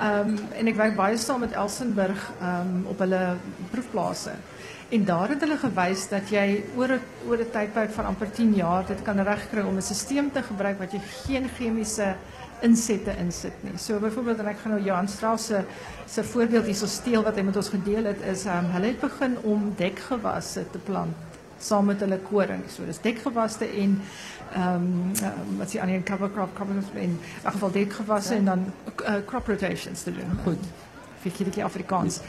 Ehm 0.01 0.39
en 0.57 0.67
ek 0.67 0.77
werk 0.77 0.97
baie 0.97 1.17
saam 1.17 1.41
met 1.41 1.53
Elsenburg 1.53 2.31
ehm 2.41 2.87
op 2.87 2.99
hulle 2.99 3.37
proefplase. 3.71 4.33
En 4.91 5.05
daar 5.05 5.29
het 5.31 5.41
hulle 5.45 5.57
gewys 5.57 6.09
dat 6.11 6.33
jy 6.35 6.65
oor 6.75 6.91
'n 6.99 7.03
oor 7.29 7.39
'n 7.39 7.51
tydperk 7.51 7.91
van 7.91 8.05
amper 8.05 8.31
10 8.31 8.55
jaar 8.55 8.87
dit 8.87 9.03
kan 9.03 9.21
regkry 9.21 9.61
om 9.61 9.77
'n 9.77 9.83
stelsel 9.83 10.31
te 10.33 10.43
gebruik 10.43 10.79
wat 10.79 10.93
jy 10.93 11.01
geen 11.27 11.49
chemiese 11.49 12.15
insette 12.61 13.17
insit 13.19 13.63
nie. 13.63 13.79
So 13.79 13.99
byvoorbeeld 13.99 14.39
en 14.39 14.47
ek 14.47 14.59
gaan 14.59 14.73
nou 14.73 14.85
Johan 14.85 15.09
Strauss 15.09 15.47
se 15.47 15.65
se 16.07 16.25
voorbeeld 16.25 16.65
hierso 16.65 16.87
steel 16.87 17.23
wat 17.23 17.37
hy 17.37 17.43
met 17.43 17.57
ons 17.57 17.69
gedeel 17.69 18.05
het 18.05 18.21
is 18.21 18.45
um, 18.45 18.71
hulle 18.75 18.87
het 18.87 19.01
begin 19.01 19.39
om 19.43 19.73
dekgewasse 19.77 20.71
te 20.71 20.79
plant 20.79 21.15
saam 21.59 21.87
met 21.87 22.01
hulle 22.01 22.19
koring. 22.19 22.63
So 22.69 22.85
dis 22.85 23.01
dekgewasse 23.01 23.65
en 23.65 24.01
ehm 24.53 24.75
um, 24.75 25.59
wat 25.59 25.71
sê 25.71 25.81
aan 25.81 25.89
die 25.89 26.03
cover 26.03 26.31
crop 26.31 26.55
cover 26.57 26.75
in 26.75 27.01
in 27.01 27.19
geval 27.45 27.71
dekgewasse 27.71 28.35
en 28.35 28.45
dan 28.45 28.73
uh, 29.07 29.15
crop 29.27 29.47
rotations 29.47 30.03
te 30.03 30.13
doen. 30.13 30.39
Goed 30.45 30.90
vir 31.21 31.33
hierdie 31.37 31.65
Afrikaans. 31.65 32.21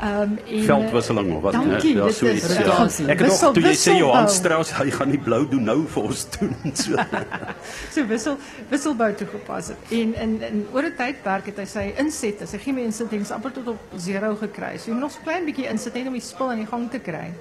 Ehm 0.00 0.36
um, 0.36 0.64
veldwisseling 0.66 1.32
of 1.36 1.42
wat 1.42 1.56
dankie, 1.56 1.94
ja, 1.96 2.10
so 2.14 2.30
iets. 2.30 2.48
Ja. 2.54 2.78
Ek 3.10 3.24
het 3.24 3.28
nog 3.28 3.52
toe 3.56 3.64
jy 3.64 3.74
sê 3.80 3.96
Johan 3.98 4.28
Strauss, 4.30 4.72
hy 4.78 4.90
gaan 4.94 5.10
nie 5.10 5.20
blou 5.22 5.42
doen 5.50 5.66
nou 5.66 5.78
vir 5.94 6.08
ons 6.10 6.24
doen 6.36 6.54
so. 6.74 7.06
so 7.94 8.06
wissel 8.12 8.38
wisselbou 8.70 9.10
toegepas 9.18 9.72
het. 9.74 9.92
En 9.98 10.14
in 10.26 10.36
in 10.50 10.64
oor 10.72 10.86
'n 10.86 10.94
tydperk 10.98 11.50
het 11.52 11.62
hy 11.64 11.68
sy 11.74 11.86
insette, 11.98 12.46
sy 12.46 12.62
chemie 12.62 12.86
insettings 12.86 13.34
amper 13.34 13.52
tot 13.58 13.74
op 13.74 13.98
0 13.98 14.36
gekry. 14.46 14.76
So 14.78 14.92
moet 14.92 15.08
nog 15.08 15.18
'n 15.18 15.24
klein 15.24 15.44
bietjie 15.44 15.70
insit 15.70 15.94
net 15.94 16.06
om 16.06 16.12
die 16.12 16.22
spul 16.22 16.50
aan 16.50 16.62
die 16.62 16.70
gang 16.70 16.90
te 16.90 16.98
kry. 16.98 17.32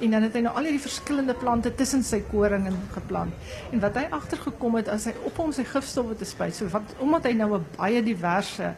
En 0.00 0.10
dan 0.10 0.22
het 0.26 0.34
hy 0.34 0.40
nou 0.42 0.54
al 0.56 0.66
hierdie 0.66 0.82
verskillende 0.82 1.34
plante 1.38 1.70
tussen 1.74 2.02
sy 2.02 2.20
koring 2.30 2.66
in 2.66 2.78
geplant. 2.92 3.32
En 3.72 3.80
wat 3.80 3.94
hy 3.94 4.08
agtergekom 4.10 4.74
het 4.74 4.88
as 4.88 5.04
hy 5.04 5.14
op 5.24 5.36
hom 5.38 5.52
sy 5.52 5.64
gifstowwe 5.64 6.16
te 6.18 6.24
spuit, 6.24 6.54
so 6.54 6.66
wat 6.72 6.96
omdat 6.98 7.24
hy 7.24 7.32
nou 7.32 7.54
'n 7.56 7.66
baie 7.76 8.02
diverse 8.02 8.74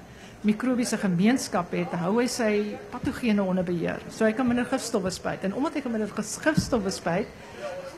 mikrobiese 0.47 0.99
gemeenskap 1.03 1.75
het, 1.75 1.93
hou 2.00 2.17
hy 2.21 2.26
sy 2.31 2.53
patogene 2.93 3.43
onder 3.43 3.67
beheer. 3.67 4.03
So 4.15 4.25
hy 4.25 4.33
kan 4.37 4.47
minder 4.49 4.67
gifstowwe 4.71 5.11
spuit 5.15 5.45
en 5.47 5.57
omdat 5.59 5.79
hy 5.79 5.91
minder 5.91 6.12
gifstowwe 6.15 6.93
spuit, 6.95 7.29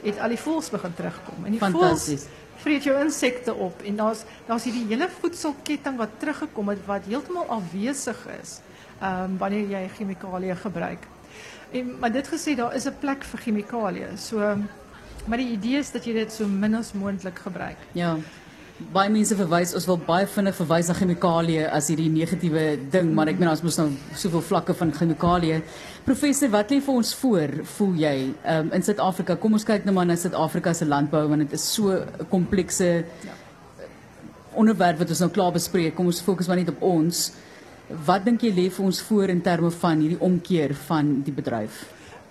het 0.03 0.21
al 0.23 0.35
die 0.35 0.41
voëls 0.41 0.71
begin 0.73 0.95
terugkom. 0.95 1.45
En 1.45 1.57
die 1.57 1.61
voëls 1.61 2.29
vreet 2.59 2.87
jou 2.89 2.95
insekte 2.99 3.55
op 3.55 3.83
en 3.87 4.01
daar's 4.01 4.25
daar's 4.49 4.65
hierdie 4.67 4.87
hele 4.91 5.07
voedselketting 5.21 5.99
wat 6.01 6.17
teruggekom 6.19 6.73
het 6.73 6.81
wat 6.89 7.07
heeltemal 7.07 7.47
afwesig 7.59 8.25
is 8.41 8.59
ehm 8.99 9.37
wanneer 9.39 9.71
jy 9.77 9.85
chemikalieë 9.99 10.57
gebruik. 10.65 11.07
En 11.71 11.95
maar 12.01 12.13
dit 12.13 12.29
gesê 12.35 12.57
daar 12.59 12.75
is 12.75 12.87
'n 12.87 12.99
plek 13.01 13.25
vir 13.25 13.41
chemikalieë. 13.41 14.17
So 14.17 14.39
maar 15.27 15.39
die 15.39 15.53
idee 15.53 15.79
is 15.79 15.91
dat 15.91 16.05
jy 16.05 16.13
dit 16.13 16.33
so 16.33 16.47
min 16.47 16.75
as 16.75 16.93
moontlik 16.93 17.39
gebruik. 17.39 17.77
Ja. 17.93 18.17
Baie 18.79 19.11
mense 19.11 19.35
verwys 19.35 19.73
ons 19.75 19.89
wil 19.91 19.97
baie 20.07 20.27
vinnig 20.31 20.55
verwys 20.55 20.87
na 20.87 20.95
chemikalieë 20.95 21.65
as 21.75 21.89
hierdie 21.91 22.13
negatiewe 22.15 22.77
ding, 22.93 23.09
maar 23.11 23.27
ek 23.33 23.41
meen 23.41 23.51
ons 23.51 23.63
moet 23.65 23.79
nou 23.81 23.87
soveel 24.15 24.45
vlakke 24.53 24.77
van 24.79 24.93
chemikalieë. 24.95 25.57
Professor, 26.07 26.53
wat 26.53 26.71
lê 26.71 26.79
vir 26.87 27.01
ons 27.01 27.11
voor, 27.19 27.55
voel 27.73 27.97
jy, 28.05 28.13
um, 28.55 28.71
in 28.79 28.87
Suid-Afrika? 28.87 29.35
Kom 29.43 29.59
ons 29.59 29.67
kyk 29.67 29.83
nou 29.89 29.97
maar 29.97 30.07
na 30.07 30.15
Suid-Afrika 30.15 30.77
se 30.79 30.87
landbou 30.87 31.25
want 31.27 31.43
dit 31.43 31.57
is 31.59 31.65
so 31.75 31.91
'n 31.91 32.29
komplekse 32.31 32.89
ja. 33.27 33.35
onderwerp 34.55 35.03
wat 35.03 35.11
ons 35.11 35.25
nou 35.27 35.31
klaar 35.31 35.53
bespreek. 35.53 35.97
Kom 35.97 36.07
ons 36.07 36.23
fokus 36.23 36.47
maar 36.47 36.63
net 36.63 36.71
op 36.71 36.81
ons. 36.83 37.33
Wat 38.07 38.25
dink 38.25 38.43
jy 38.43 38.55
lê 38.55 38.71
vir 38.71 38.85
ons 38.85 39.03
voor 39.03 39.29
in 39.29 39.43
terme 39.43 39.71
van 39.71 39.99
hierdie 39.99 40.23
omkeer 40.23 40.75
van 40.87 41.23
die 41.25 41.35
bedryf? 41.35 41.83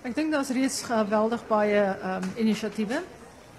Ek 0.02 0.14
dink 0.14 0.32
daar's 0.32 0.48
reeds 0.48 0.80
geweldig 0.82 1.44
baie 1.46 1.92
um, 2.02 2.24
inisiatiewe 2.40 3.04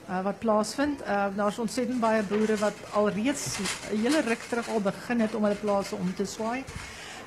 uh, 0.10 0.22
wat 0.24 0.40
plaasvind. 0.40 1.02
Uh, 1.02 1.26
daar's 1.36 1.60
ontsettend 1.60 2.00
baie 2.00 2.24
boere 2.24 2.58
wat 2.58 2.76
alreeds 2.94 3.58
'n 3.60 3.98
hele 4.02 4.22
ruk 4.22 4.42
terug 4.50 4.70
al 4.70 4.82
begin 4.82 5.20
het 5.20 5.36
om 5.36 5.44
hulle 5.44 5.56
plase 5.56 5.96
om 5.96 6.14
te 6.16 6.26
swaai. 6.26 6.64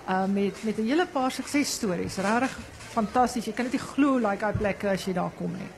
Uh, 0.09 0.25
met 0.27 0.62
met 0.62 0.79
'n 0.79 0.87
hele 0.87 1.07
paar 1.07 1.31
suksesstories. 1.31 2.17
Regtig 2.17 2.59
fantasties. 2.91 3.45
Jy 3.45 3.53
kan 3.53 3.65
dit 3.65 3.73
nie 3.73 3.89
glo 3.95 4.19
like 4.19 4.45
uit 4.45 4.59
plekke 4.59 4.89
as 4.89 5.05
jy 5.05 5.12
daar 5.12 5.33
kom 5.37 5.53
nie. 5.53 5.71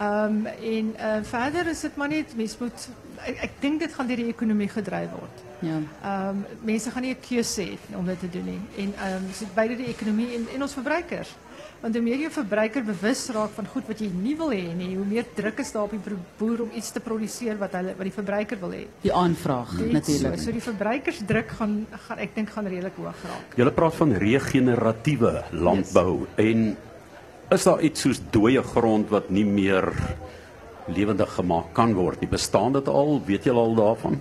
Ehm 0.00 0.24
um, 0.24 0.46
en 0.46 0.94
uh, 0.96 1.22
verder 1.22 1.66
is 1.66 1.80
dit 1.80 1.96
maar 1.96 2.08
net 2.08 2.36
mens 2.36 2.58
moet 2.58 2.88
ek, 3.26 3.42
ek 3.42 3.50
dink 3.60 3.80
dit 3.80 3.92
gaan 3.92 4.06
deur 4.08 4.16
die 4.16 4.32
ekonomie 4.32 4.68
gedryf 4.68 5.10
word. 5.10 5.42
Ja. 5.60 5.76
Ehm 6.02 6.28
um, 6.28 6.46
mense 6.64 6.90
gaan 6.90 7.02
nie 7.02 7.12
'n 7.14 7.20
keuse 7.20 7.62
hê 7.62 7.96
om 7.96 8.06
dit 8.06 8.20
te 8.20 8.30
doen 8.30 8.44
nie. 8.44 8.60
En 8.76 8.94
ehm 8.96 9.16
um, 9.16 9.32
so 9.32 9.44
beide 9.54 9.76
die 9.76 9.92
ekonomie 9.92 10.34
en 10.34 10.48
en 10.54 10.62
ons 10.62 10.72
verbruikers. 10.72 11.36
Want 11.80 11.96
hoe 11.96 12.02
meer 12.04 12.20
jy 12.20 12.28
verbruiker 12.34 12.84
bewus 12.84 13.22
raak 13.32 13.54
van 13.56 13.68
goed 13.72 13.86
wat 13.88 14.00
jy 14.04 14.10
nie 14.12 14.34
wil 14.36 14.50
nie, 14.52 14.90
hoe 14.98 15.06
meer 15.08 15.24
druk 15.36 15.62
is 15.62 15.70
daar 15.72 15.86
op 15.86 15.94
die 15.94 16.16
boer 16.36 16.66
om 16.66 16.74
iets 16.76 16.90
te 16.92 17.00
produseer 17.00 17.56
wat 17.60 17.72
hulle 17.78 17.94
wat 17.96 18.04
die 18.04 18.12
verbruiker 18.12 18.60
wil 18.60 18.74
hê. 18.76 18.82
Die 19.00 19.12
aanvraag 19.16 19.72
natuurlik. 19.78 20.36
So, 20.36 20.50
so 20.50 20.56
die 20.58 20.64
verbruikersdruk 20.66 21.54
gaan 21.56 21.78
gaan 22.08 22.20
ek 22.20 22.34
dink 22.36 22.52
gaan 22.52 22.68
redelik 22.68 23.00
hoog 23.00 23.24
raak. 23.30 23.56
Jy 23.56 23.70
praat 23.78 23.96
van 23.96 24.12
regeneratiewe 24.24 25.32
landbou 25.56 26.26
yes. 26.26 26.44
en 26.44 26.66
is 27.56 27.64
daar 27.66 27.80
iets 27.88 28.04
soos 28.04 28.20
dooie 28.34 28.62
grond 28.74 29.08
wat 29.10 29.32
nie 29.32 29.46
meer 29.48 29.88
lewendig 30.90 31.32
gemaak 31.38 31.72
kan 31.72 31.96
word 31.96 32.20
nie? 32.20 32.28
Bestaan 32.28 32.76
dit 32.76 32.92
al? 32.92 33.16
Weet 33.24 33.48
jy 33.48 33.56
al 33.56 33.74
daarvan? 33.78 34.20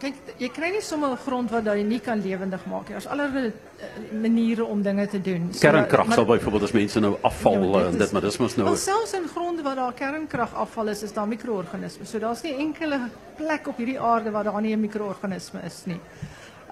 Kijk, 0.00 0.14
je 0.36 0.50
krijgt 0.50 0.74
niet 0.74 0.82
zomaar 0.82 1.16
grond 1.16 1.50
waar 1.50 1.76
je 1.76 1.84
niet 1.84 2.02
kan 2.02 2.22
levendig 2.22 2.66
maken. 2.66 2.94
Er 2.94 3.00
zijn 3.00 3.20
allerlei 3.20 3.52
uh, 3.76 4.20
manieren 4.20 4.66
om 4.66 4.82
dingen 4.82 5.08
te 5.08 5.20
doen. 5.20 5.50
Kernkracht 5.58 6.12
zal 6.12 6.24
bijvoorbeeld 6.24 6.62
als 6.62 6.72
mensen 6.72 7.02
nou 7.02 7.16
afval 7.20 7.78
ja, 7.78 7.90
dit, 7.90 7.98
dit, 7.98 8.12
maar 8.12 8.20
dat 8.20 8.40
is 8.40 8.54
nou. 8.54 8.76
Zelfs 8.76 9.12
in 9.12 9.28
gronden 9.28 9.64
waar 9.64 9.74
daar 9.74 9.92
kernkrachtafval 9.92 10.88
is, 10.88 11.02
is 11.02 11.12
daar 11.12 11.28
micro-organismen. 11.28 12.06
So 12.06 12.18
daar 12.18 12.32
is 12.32 12.40
niet 12.42 12.56
enkele 12.56 13.00
plek 13.36 13.68
op 13.68 13.76
die 13.76 14.00
aarde 14.00 14.30
waar 14.30 14.44
daar 14.44 14.60
niet 14.60 14.72
een 14.72 14.80
micro-organisme 14.80 15.60
is 15.64 15.82
nie. 15.84 16.00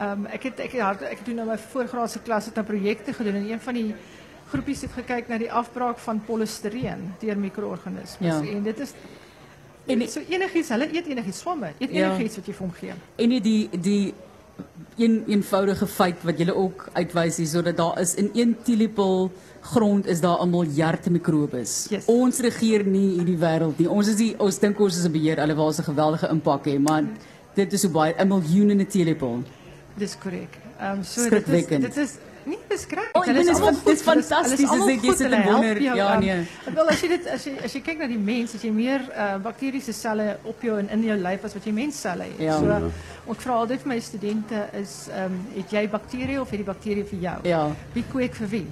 Um, 0.03 0.27
ek 0.27 0.43
het 0.43 0.61
ek 0.63 0.73
ja, 0.79 0.93
ek 0.95 1.19
het 1.19 1.27
doen 1.27 1.41
nou 1.41 1.49
my 1.49 1.57
voorgraadse 1.59 2.21
klas 2.23 2.45
het 2.47 2.59
'n 2.59 2.65
projekte 2.65 3.13
gedoen 3.13 3.35
en 3.35 3.51
een 3.51 3.61
van 3.61 3.75
die 3.75 3.95
groepies 4.49 4.81
het 4.81 4.93
gekyk 4.93 5.29
na 5.29 5.39
die 5.39 5.53
afbraak 5.53 5.99
van 5.99 6.23
polistireen 6.25 7.15
deur 7.19 7.39
micro-organismes 7.39 8.35
ja. 8.35 8.57
en 8.57 8.63
dit 8.63 8.79
is 8.79 8.93
En 9.89 10.09
so 10.09 10.21
enigiets, 10.29 10.69
hulle 10.75 10.89
eet 10.93 11.07
enigiets 11.07 11.39
swamme. 11.39 11.73
Eet 11.79 11.91
ja. 11.91 12.09
enigiets 12.09 12.37
wat 12.41 12.47
jy 12.47 12.55
vir 12.57 12.67
hom 12.67 12.75
gee. 12.81 12.97
En 13.17 13.37
die 13.43 13.61
die 13.73 14.15
een 14.99 15.25
eenvoudige 15.31 15.87
feit 15.87 16.23
wat 16.27 16.39
julle 16.39 16.55
ook 16.59 16.89
uitwys 16.93 17.39
is 17.39 17.53
sodat 17.55 17.77
daar 17.79 18.01
is 18.01 18.15
in 18.19 18.31
een 18.35 18.57
teelepel 18.67 19.31
grond 19.61 20.07
is 20.07 20.21
daar 20.21 20.43
'n 20.43 20.51
miljard 20.51 21.11
mikrobes. 21.11 21.87
Yes. 21.91 22.05
Ons 22.07 22.39
regeer 22.39 22.87
nie 22.87 23.09
hierdie 23.19 23.39
wêreld 23.39 23.79
nie. 23.79 23.89
Ons 23.89 24.09
is 24.09 24.17
die 24.17 24.35
ons 24.39 24.59
dink 24.59 24.81
ons 24.81 24.97
is 24.97 25.05
'n 25.05 25.13
beheer 25.13 25.41
alhoewel 25.41 25.67
ons 25.67 25.79
'n 25.79 25.83
geweldige 25.85 26.29
impak 26.29 26.65
het, 26.65 26.81
maar 26.81 27.05
dit 27.55 27.73
is 27.73 27.81
so 27.81 27.89
baie 27.89 28.15
'n 28.19 28.29
miljoen 28.29 28.71
in 28.71 28.81
'n 28.81 28.87
teelepel. 28.87 29.43
Dis 29.97 30.19
korrek. 30.19 30.59
Ehm 30.81 30.99
um, 30.99 31.05
so 31.05 31.29
dit 31.29 31.49
is 31.49 31.67
dit 31.67 31.97
is 31.97 32.17
nie 32.49 32.59
beskryf. 32.69 33.13
Oh, 33.13 33.25
dit 33.25 33.37
is 33.43 33.61
dit 33.61 33.93
is 33.93 34.03
fantasties 34.03 34.71
as 34.75 34.85
jy 34.89 35.15
sit 35.15 35.31
en 35.31 35.45
wonder. 35.47 35.81
Ja, 35.83 36.19
nee. 36.19 36.41
Wel 36.75 36.93
as 36.93 37.03
jy 37.05 37.11
dit 37.15 37.31
as 37.35 37.47
jy 37.49 37.55
as 37.69 37.77
jy 37.77 37.83
kyk 37.87 38.03
na 38.03 38.11
die 38.11 38.19
mens, 38.19 38.55
as 38.59 38.65
jy 38.65 38.73
meer 38.75 39.05
uh, 39.13 39.31
bakteriese 39.45 39.95
selle 39.97 40.39
op 40.49 40.63
jou 40.65 40.79
en 40.81 40.91
in 40.97 41.07
jou 41.09 41.19
lyf 41.23 41.49
as 41.49 41.57
wat 41.59 41.69
jy 41.69 41.75
mensselle 41.77 42.29
het. 42.33 42.45
Ja. 42.49 42.59
So 42.59 43.33
ek 43.35 43.43
vra 43.45 43.59
altyd 43.63 43.85
vir 43.85 43.93
my 43.95 43.99
studente 44.05 44.63
is 44.79 44.95
ehm 45.13 45.33
um, 45.33 45.41
het 45.57 45.75
jy 45.77 45.85
bakterieë 45.93 46.41
of 46.43 46.55
het 46.55 46.63
die 46.65 46.69
bakterie 46.69 47.05
vir 47.09 47.27
jou? 47.27 47.41
Ja. 47.49 47.65
Wie 47.97 48.07
kweek 48.13 48.39
vir 48.41 48.55
wie? 48.55 48.67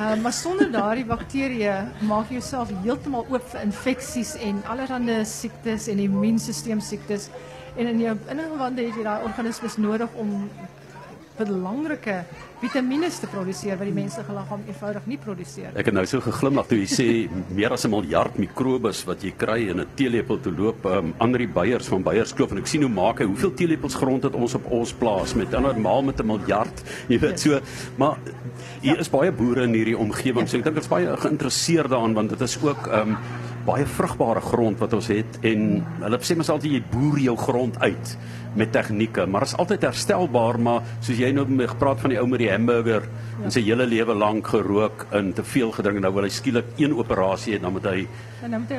Uh, 0.00 0.14
maar 0.22 0.32
sonder 0.32 0.70
daardie 0.72 1.04
bakterieë 1.04 1.76
maak 2.08 2.30
jy 2.30 2.38
jouself 2.38 2.70
heeltemal 2.84 3.26
oop 3.28 3.46
vir 3.52 3.66
infeksies 3.66 4.34
en 4.40 4.62
allerlei 4.72 5.24
siektes 5.28 5.90
en 5.92 6.00
immuunstelsel 6.00 6.80
siektes 6.80 7.28
en 7.76 7.86
in 7.86 8.00
jou 8.00 8.14
ingewande 8.32 8.86
het 8.86 8.96
jy 8.96 9.04
daai 9.04 9.26
organismes 9.28 9.76
nodig 9.76 10.14
om 10.18 10.48
belangrike 11.40 12.16
vitamiene 12.60 13.08
te 13.10 13.28
produseer 13.30 13.78
wat 13.80 13.88
die 13.88 13.96
menslike 13.96 14.34
liggaam 14.36 14.64
eenvoudig 14.68 15.06
nie 15.08 15.18
produseer. 15.20 15.72
Ek 15.80 15.88
het 15.88 15.96
nou 15.96 16.04
so 16.08 16.20
geglimlag 16.24 16.68
toe 16.68 16.78
jy 16.80 16.88
sê 16.92 17.06
meer 17.56 17.72
as 17.72 17.84
'n 17.84 17.90
miljard 17.90 18.38
mikrobes 18.38 19.04
wat 19.08 19.24
jy 19.24 19.32
kry 19.36 19.70
in 19.70 19.80
'n 19.80 19.86
teelepel 19.96 20.40
te 20.40 20.50
loop. 20.50 20.84
Um, 20.84 21.14
Andri 21.18 21.46
Beyers 21.46 21.88
van 21.88 22.02
Beyerskloof 22.02 22.52
en 22.52 22.58
ek 22.58 22.66
sien 22.66 22.82
hoe 22.82 22.90
maak 22.90 23.20
hy 23.20 23.26
hoeveel 23.26 23.54
teelepels 23.54 23.94
grond 23.94 24.22
het 24.22 24.34
ons 24.34 24.54
op 24.54 24.70
ons 24.70 24.92
plaas 24.92 25.34
met 25.34 25.54
andermaal 25.54 26.02
met 26.02 26.20
'n 26.20 26.26
miljard. 26.26 26.82
Jy 27.08 27.18
weet 27.18 27.40
so, 27.40 27.60
maar 27.96 28.16
hier 28.80 28.94
ja. 28.94 29.00
is 29.00 29.10
baie 29.10 29.32
boere 29.32 29.62
in 29.62 29.72
hierdie 29.72 29.96
omgewing. 29.96 30.46
Ja. 30.46 30.46
So 30.46 30.58
ek 30.58 30.64
dink 30.64 30.74
dit 30.74 30.84
is 30.84 30.90
baie 30.90 31.16
geïnteresseerd 31.16 31.90
daarin 31.90 32.14
want 32.14 32.30
dit 32.30 32.40
is 32.40 32.58
ook 32.62 32.86
um, 32.86 33.16
baie 33.66 33.86
vrugbare 33.86 34.40
grond 34.40 34.78
wat 34.78 34.92
ons 34.96 35.08
het 35.12 35.38
en 35.46 35.84
hulle 36.00 36.20
sê 36.24 36.36
mens 36.38 36.50
altyd 36.52 36.72
jy 36.72 36.82
boer 36.92 37.18
jou 37.18 37.36
grond 37.36 37.76
uit 37.80 38.16
met 38.54 38.72
tegnieke, 38.74 39.26
maar 39.30 39.44
is 39.46 39.54
altyd 39.62 39.84
herstelbaar, 39.86 40.58
maar 40.58 40.86
soos 40.98 41.18
jy 41.20 41.28
nou 41.34 41.44
gepraat 41.46 42.00
van 42.02 42.10
die 42.10 42.18
ou 42.18 42.26
met 42.26 42.42
die 42.42 42.50
hamburger 42.50 43.04
ja. 43.06 43.44
en 43.44 43.54
sy 43.54 43.62
hele 43.62 43.86
lewe 43.86 44.14
lank 44.14 44.48
gerook 44.50 45.06
en 45.14 45.30
te 45.36 45.44
veel 45.46 45.70
gedrink 45.76 46.00
en 46.00 46.06
nou 46.08 46.12
wil 46.16 46.26
hy 46.26 46.32
skielik 46.34 46.72
een 46.80 46.96
operasie 46.98 47.54
hê 47.54 47.60
dan 47.62 47.76
moet 47.76 47.86
hy 47.86 48.06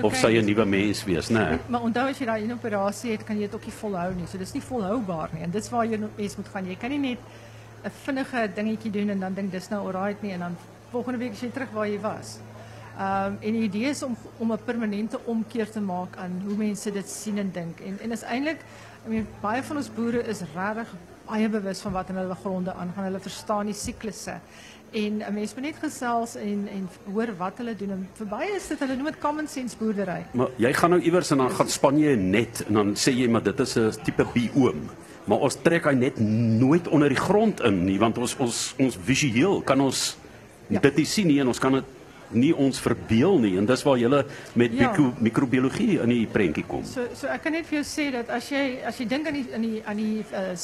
of 0.02 0.18
sy 0.18 0.34
'n 0.40 0.46
nuwe 0.46 0.66
mens 0.66 1.04
wees, 1.06 1.30
né? 1.30 1.40
Nee. 1.40 1.60
Maar 1.72 1.82
onthou 1.82 2.10
as 2.10 2.20
jy 2.20 2.26
daai 2.26 2.44
een 2.44 2.54
operasie 2.54 3.12
het, 3.12 3.24
kan 3.24 3.36
jy 3.36 3.48
dit 3.48 3.56
ook 3.56 3.66
nie 3.66 3.78
volhou 3.80 4.14
nie. 4.16 4.28
So 4.28 4.38
dis 4.38 4.54
nie 4.54 4.62
volhoubaar 4.62 5.30
nie. 5.34 5.44
En 5.44 5.52
dis 5.52 5.70
waar 5.70 5.86
jy 5.86 5.98
mens 5.98 6.36
moet 6.38 6.48
gaan. 6.48 6.66
Jy 6.66 6.76
kan 6.76 6.90
nie 6.90 7.00
net 7.00 7.20
'n 7.84 7.92
vinnige 8.04 8.50
dingetjie 8.56 8.92
doen 8.92 9.10
en 9.10 9.20
dan 9.20 9.34
dink 9.34 9.52
dis 9.52 9.70
nou 9.70 9.86
alright 9.86 10.22
nie 10.22 10.32
en 10.32 10.40
dan 10.40 10.58
volgende 10.92 11.20
week 11.20 11.32
is 11.32 11.42
jy 11.42 11.52
terug 11.52 11.72
waar 11.72 11.88
jy 11.88 12.00
was. 12.00 12.40
Ehm 13.02 13.26
um, 13.26 13.38
en 13.40 13.56
die 13.58 13.62
idee 13.66 13.90
is 13.90 14.04
om 14.04 14.18
om 14.38 14.52
'n 14.52 14.60
permanente 14.66 15.20
omkeer 15.26 15.70
te 15.72 15.80
maak 15.82 16.16
aan 16.16 16.42
hoe 16.46 16.58
mense 16.58 16.92
dit 16.92 17.10
sien 17.10 17.38
en 17.38 17.52
dink. 17.54 17.80
En 17.80 18.00
en 18.02 18.12
is 18.12 18.22
eintlik 18.22 18.60
I 19.06 19.10
mean 19.10 19.28
baie 19.42 19.64
van 19.64 19.76
ons 19.76 19.90
boere 19.94 20.22
is 20.28 20.42
regtig 20.56 20.90
baie 21.26 21.50
bewus 21.50 21.80
van 21.80 21.92
wat 21.92 22.10
in 22.10 22.16
hulle 22.16 22.36
gronde 22.36 22.74
aangaan. 22.74 23.04
Hulle 23.04 23.20
verstaan 23.20 23.66
die 23.66 23.74
siklusse. 23.74 24.36
En 24.92 25.18
'n 25.18 25.34
mens 25.34 25.54
moet 25.54 25.64
net 25.64 25.76
gesels 25.82 26.36
en 26.36 26.68
en 26.68 26.90
hoor 27.14 27.36
wat 27.38 27.58
hulle 27.58 27.76
doen. 27.76 27.92
En 27.92 28.10
vir 28.14 28.28
baie 28.28 28.52
is 28.56 28.68
dit 28.68 28.80
hulle 28.80 28.96
noem 28.96 29.06
dit 29.06 29.20
common 29.20 29.48
sense 29.48 29.78
boerdery. 29.78 30.26
Maar 30.32 30.50
jy 30.56 30.74
gaan 30.74 30.90
nou 30.90 31.02
iewers 31.02 31.32
en 31.32 31.38
dan 31.38 31.52
gaan 31.52 31.70
span 31.70 32.00
jy 32.00 32.16
net 32.16 32.66
en 32.68 32.74
dan 32.74 32.94
sê 32.96 33.12
jy 33.12 33.28
maar 33.30 33.44
dit 33.44 33.60
is 33.60 33.76
'n 33.78 33.92
tipe 34.04 34.26
bioom. 34.34 34.90
Maar 35.26 35.38
ons 35.38 35.56
trek 35.62 35.84
hy 35.84 35.94
net 35.94 36.20
nooit 36.60 36.88
onder 36.88 37.10
die 37.10 37.24
grond 37.28 37.62
in 37.62 37.86
nie 37.86 38.00
want 38.00 38.18
ons 38.18 38.36
ons 38.38 38.76
ons 38.78 38.98
visueel 39.04 39.62
kan 39.62 39.82
ons 39.82 40.18
ja. 40.68 40.80
dit 40.80 40.96
nie 40.96 41.06
sien 41.06 41.28
nie 41.28 41.40
en 41.40 41.48
ons 41.48 41.60
kan 41.60 41.72
dit 41.72 41.86
nie 42.32 42.54
ons 42.54 42.80
verbeel 42.80 43.40
nie 43.40 43.58
en 43.58 43.66
dis 43.66 43.84
waar 43.84 43.98
jy 43.98 44.24
met 44.54 44.74
ja. 44.74 44.92
microbiologie 45.20 46.00
in 46.02 46.10
die 46.10 46.28
prentjie 46.28 46.66
kom. 46.68 46.86
So 46.86 47.08
so 47.16 47.28
ek 47.28 47.44
kan 47.44 47.54
net 47.54 47.66
vir 47.66 47.82
jou 47.82 47.88
sê 47.88 48.12
dat 48.12 48.30
as 48.30 48.52
jy 48.52 48.82
as 48.86 48.98
jy 49.00 49.06
dink 49.06 49.28
aan 49.28 49.34
die 49.34 49.48
aan 49.54 49.62
die 49.62 49.84
aan 49.86 49.98
die 49.98 50.24
uh, 50.32 50.56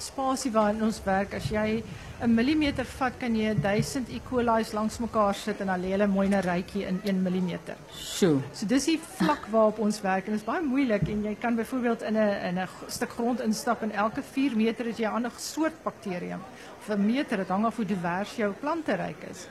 spasie 0.00 0.50
waarin 0.52 0.82
ons 0.84 1.00
werk, 1.04 1.34
as 1.36 1.50
jy 1.52 1.82
'n 2.20 2.34
millimeter 2.34 2.84
vat, 2.84 3.12
kan 3.18 3.34
jy 3.36 3.54
1000 3.54 4.08
E. 4.08 4.20
coli's 4.28 4.72
langs 4.72 4.98
mekaar 4.98 5.34
sit 5.34 5.60
en 5.60 5.66
dan 5.66 5.80
lê 5.80 5.92
hulle 5.92 6.06
mooi 6.06 6.28
'n 6.28 6.40
rytjie 6.40 6.86
in 6.86 7.00
1 7.04 7.22
mm. 7.22 7.58
So. 7.92 8.42
So 8.52 8.66
dis 8.66 8.84
die 8.84 8.98
vlak 8.98 9.46
waarop 9.50 9.78
ons 9.78 10.00
werk 10.00 10.26
en 10.26 10.32
dit 10.32 10.40
is 10.40 10.46
baie 10.46 10.62
moeilik 10.62 11.08
en 11.08 11.24
jy 11.24 11.34
kan 11.40 11.56
byvoorbeeld 11.56 12.02
in 12.02 12.16
'n 12.16 12.48
in 12.48 12.58
'n 12.58 12.68
stuk 12.88 13.10
grond 13.10 13.40
instap 13.40 13.82
en 13.82 13.92
elke 13.92 14.22
4 14.22 14.56
meter 14.56 14.86
het 14.86 14.98
jy 14.98 15.06
'n 15.06 15.14
ander 15.14 15.32
soort 15.36 15.82
bakterium. 15.82 16.40
Of 16.80 16.88
'n 16.88 17.06
meter, 17.06 17.36
dit 17.36 17.48
hang 17.48 17.64
af 17.64 17.76
hoe 17.76 17.84
divers 17.84 18.36
jou 18.36 18.52
plante 18.52 18.94
ryk 18.94 19.22
is. 19.30 19.48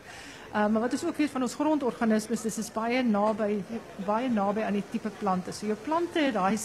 Uh, 0.50 0.68
maar 0.68 0.82
wat 0.82 0.94
is 0.94 1.06
ook 1.06 1.18
weet 1.18 1.30
van 1.30 1.42
ons 1.42 1.54
grondorganismes, 1.54 2.42
dis 2.42 2.58
is 2.58 2.72
baie 2.74 3.04
naby 3.06 3.60
baie 4.06 4.30
naby 4.30 4.64
aan 4.66 4.80
die 4.80 4.84
tipe 4.90 5.12
plante. 5.20 5.54
So 5.54 5.70
jou 5.70 5.78
plante 5.86 6.24
het 6.24 6.34
daai 6.34 6.58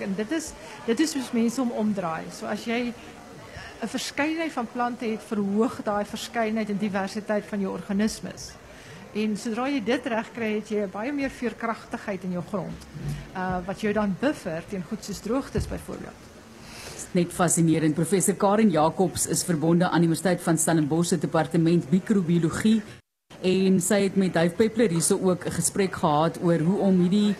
en 0.00 0.14
dit 0.16 0.32
is 0.32 0.52
dit 0.86 1.00
is 1.00 1.10
soos 1.10 1.30
mense 1.30 1.60
om 1.60 1.70
omdraai. 1.70 2.24
So 2.32 2.46
as 2.46 2.64
jy 2.64 2.92
'n 3.82 3.88
verskeidenheid 3.88 4.52
van 4.52 4.66
plante 4.72 5.04
het, 5.04 5.22
verhoog 5.22 5.82
daai 5.82 6.04
verskeidenheid 6.04 6.70
en 6.70 6.78
diversiteit 6.78 7.44
van 7.46 7.60
jou 7.60 7.72
organismes. 7.72 8.52
En 9.14 9.36
sodra 9.36 9.68
jy 9.68 9.84
dit 9.84 10.06
reg 10.06 10.32
kry, 10.32 10.54
het 10.54 10.68
jy 10.68 10.86
meer 11.12 11.30
veerkragtigheid 11.30 12.24
in 12.24 12.32
jou 12.32 12.44
grond. 12.48 12.86
Uh 13.36 13.58
wat 13.66 13.80
jou 13.80 13.92
dan 13.92 14.16
buffer 14.20 14.64
teen 14.68 14.84
goed 14.88 15.04
droogtes 15.20 15.68
byvoorbeeld. 15.68 16.35
Net 17.12 17.32
fascinerend. 17.32 17.94
Professor 17.94 18.34
Karen 18.34 18.70
Jacobs 18.70 19.26
is 19.26 19.44
verbonde 19.44 19.88
aan 19.88 20.00
die 20.00 20.08
Universiteit 20.08 20.40
van 20.40 20.58
Stellenbosch 20.58 21.08
se 21.08 21.18
departement 21.18 21.90
microbiologie 21.90 22.80
en 23.42 23.80
sy 23.80 24.00
het 24.06 24.16
met 24.16 24.34
Dave 24.34 24.54
Peppler 24.56 24.90
hierso 24.90 25.18
ook 25.22 25.46
'n 25.46 25.50
gesprek 25.50 25.94
gehad 25.94 26.38
oor 26.42 26.58
hoe 26.58 26.78
om 26.78 27.00
hierdie 27.00 27.34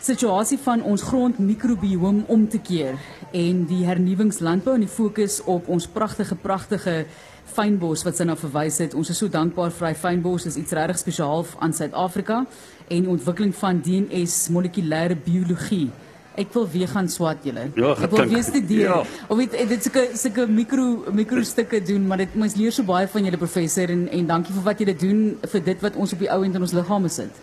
situasie 0.00 0.58
van 0.58 0.82
ons 0.82 1.02
grondmikrobiom 1.02 2.24
om 2.28 2.48
te 2.48 2.58
keer 2.58 2.98
en 3.32 3.64
die 3.66 3.84
hernuwingslandbou 3.84 4.74
en 4.74 4.84
die 4.84 4.96
fokus 4.96 5.40
op 5.44 5.68
ons 5.68 5.86
pragtige 5.86 6.34
pragtige 6.34 7.06
fynbos 7.44 8.04
wat 8.04 8.16
sy 8.16 8.24
na 8.24 8.36
verwys 8.36 8.78
het. 8.78 8.94
Ons 8.94 9.10
is 9.10 9.18
so 9.18 9.28
dankbaar 9.28 9.70
vir 9.70 9.88
hy 9.88 9.94
fynbos. 9.94 10.42
Dit 10.42 10.52
is 10.52 10.62
iets 10.62 10.72
regtig 10.72 10.98
spesiaal 10.98 11.46
aan 11.58 11.72
Suid-Afrika 11.72 12.44
en 12.88 13.02
die 13.06 13.10
ontwikkeling 13.10 13.54
van 13.54 13.80
DNS 13.84 14.48
molekulêre 14.54 15.16
biologie. 15.24 15.90
Ek 16.34 16.50
wil 16.52 16.68
weer 16.68 16.88
gaan 16.90 17.08
swat 17.08 17.44
julle. 17.46 17.68
Ja, 17.78 17.94
ek 17.94 18.10
wil 18.10 18.26
weer 18.26 18.42
studeer. 18.42 18.88
Ja. 18.88 19.00
Of 19.28 19.38
weet 19.38 19.54
dit 19.70 19.82
sulke 19.86 20.04
sulke 20.18 20.46
mikro 20.50 21.04
mikro 21.14 21.42
stukke 21.46 21.82
doen, 21.82 22.06
maar 22.06 22.24
dit 22.24 22.34
mens 22.34 22.56
leer 22.58 22.74
so 22.74 22.82
baie 22.82 23.06
van 23.08 23.24
julle 23.24 23.38
professor 23.38 23.90
en 23.94 24.08
en 24.10 24.26
dankie 24.26 24.54
vir 24.54 24.66
wat 24.66 24.78
julle 24.82 24.96
doen 24.98 25.24
vir 25.52 25.66
dit 25.70 25.84
wat 25.88 25.96
ons 25.96 26.12
op 26.12 26.24
die 26.24 26.30
ou 26.30 26.40
end 26.44 26.58
in 26.58 26.66
ons 26.66 26.74
liggame 26.74 27.08
sit. 27.08 27.42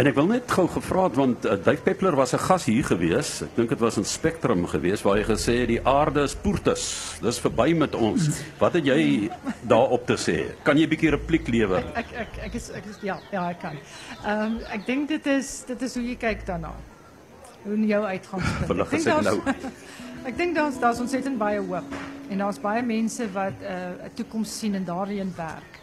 En 0.00 0.08
ek 0.08 0.14
wil 0.16 0.28
net 0.30 0.48
gou 0.48 0.64
gevra 0.72 1.02
het 1.04 1.16
want 1.20 1.44
uh, 1.44 1.58
Dave 1.60 1.82
Peppler 1.84 2.14
was 2.16 2.32
'n 2.32 2.40
gas 2.40 2.64
hier 2.64 2.84
gewees. 2.84 3.42
Ek 3.44 3.56
dink 3.56 3.68
dit 3.68 3.80
was 3.80 3.96
in 4.00 4.04
Spectrum 4.08 4.64
gewees 4.66 5.02
waar 5.04 5.18
hy 5.20 5.24
gesê 5.24 5.58
het 5.60 5.68
die 5.68 5.82
aarde 5.84 6.24
is 6.24 6.34
poertes. 6.34 6.84
Dis 7.20 7.40
verby 7.40 7.74
met 7.76 7.94
ons. 7.94 8.28
Wat 8.58 8.72
het 8.72 8.86
jy 8.88 9.28
daarop 9.68 10.06
te 10.06 10.16
sê? 10.16 10.56
Kan 10.64 10.78
jy 10.78 10.84
'n 10.84 10.88
bietjie 10.88 11.10
repliek 11.10 11.48
lewer? 11.48 11.84
Ek 11.94 12.08
ek 12.12 12.28
ek 12.44 12.54
is 12.54 12.70
ek 12.70 12.84
is 12.88 12.96
ja, 13.02 13.18
ja, 13.32 13.50
ek 13.50 13.60
kan. 13.60 13.76
Ehm 14.24 14.40
um, 14.40 14.60
ek 14.72 14.86
dink 14.86 15.08
dit 15.08 15.26
is 15.26 15.64
dit 15.66 15.82
is 15.82 15.94
hoe 15.94 16.04
jy 16.04 16.16
kyk 16.16 16.46
daarna. 16.46 16.72
Hoe 17.62 17.86
jou 17.86 18.04
uitgangspunt. 18.04 18.80
Ek 18.82 18.90
dink 18.90 19.02
gesê 19.02 19.10
daar's- 19.10 19.24
nou. 19.24 19.40
Ek 20.28 20.36
dink 20.36 20.54
daar's 20.54 20.78
daar's 20.78 21.00
ontsettend 21.00 21.38
baie 21.38 21.58
hoop 21.60 21.94
en 22.30 22.38
daar's 22.38 22.58
baie 22.60 22.82
mense 22.82 23.26
wat 23.32 23.52
'n 23.60 23.64
uh, 24.04 24.08
toekoms 24.14 24.58
sien 24.58 24.74
en 24.74 24.84
daarin 24.84 25.32
werk. 25.36 25.80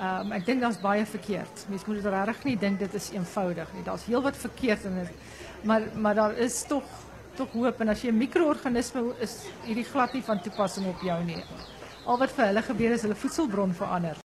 Um, 0.00 0.32
ek 0.32 0.46
dink 0.46 0.60
daar's 0.60 0.80
baie 0.80 1.04
verkeerd. 1.06 1.64
Mense 1.68 1.84
moet 1.86 2.02
dit 2.02 2.12
regtig 2.12 2.44
nie 2.44 2.56
dink 2.56 2.78
dit 2.78 2.94
is 2.94 3.10
eenvoudig 3.12 3.68
nie. 3.74 3.82
Daar's 3.84 4.04
heel 4.04 4.22
wat 4.22 4.36
verkeerd 4.36 4.84
in 4.84 4.94
dit. 4.94 5.10
Maar 5.62 5.82
maar 5.96 6.14
daar 6.14 6.36
is 6.36 6.62
tog 6.68 6.82
tog 7.36 7.52
hoop 7.52 7.80
en 7.80 7.88
as 7.88 8.02
jy 8.02 8.08
'n 8.10 8.16
mikroorganisme 8.18 9.02
is 9.20 9.44
hierdie 9.64 9.84
glad 9.84 10.12
nie 10.12 10.22
van 10.22 10.40
toepassing 10.40 10.86
op 10.86 11.00
jou 11.02 11.24
nie. 11.24 11.42
Al 12.06 12.18
wat 12.18 12.30
vir 12.32 12.46
hulle 12.46 12.62
gebeur 12.62 12.92
is 12.92 13.02
hulle 13.02 13.14
voedselbron 13.14 13.74
verander. 13.74 14.16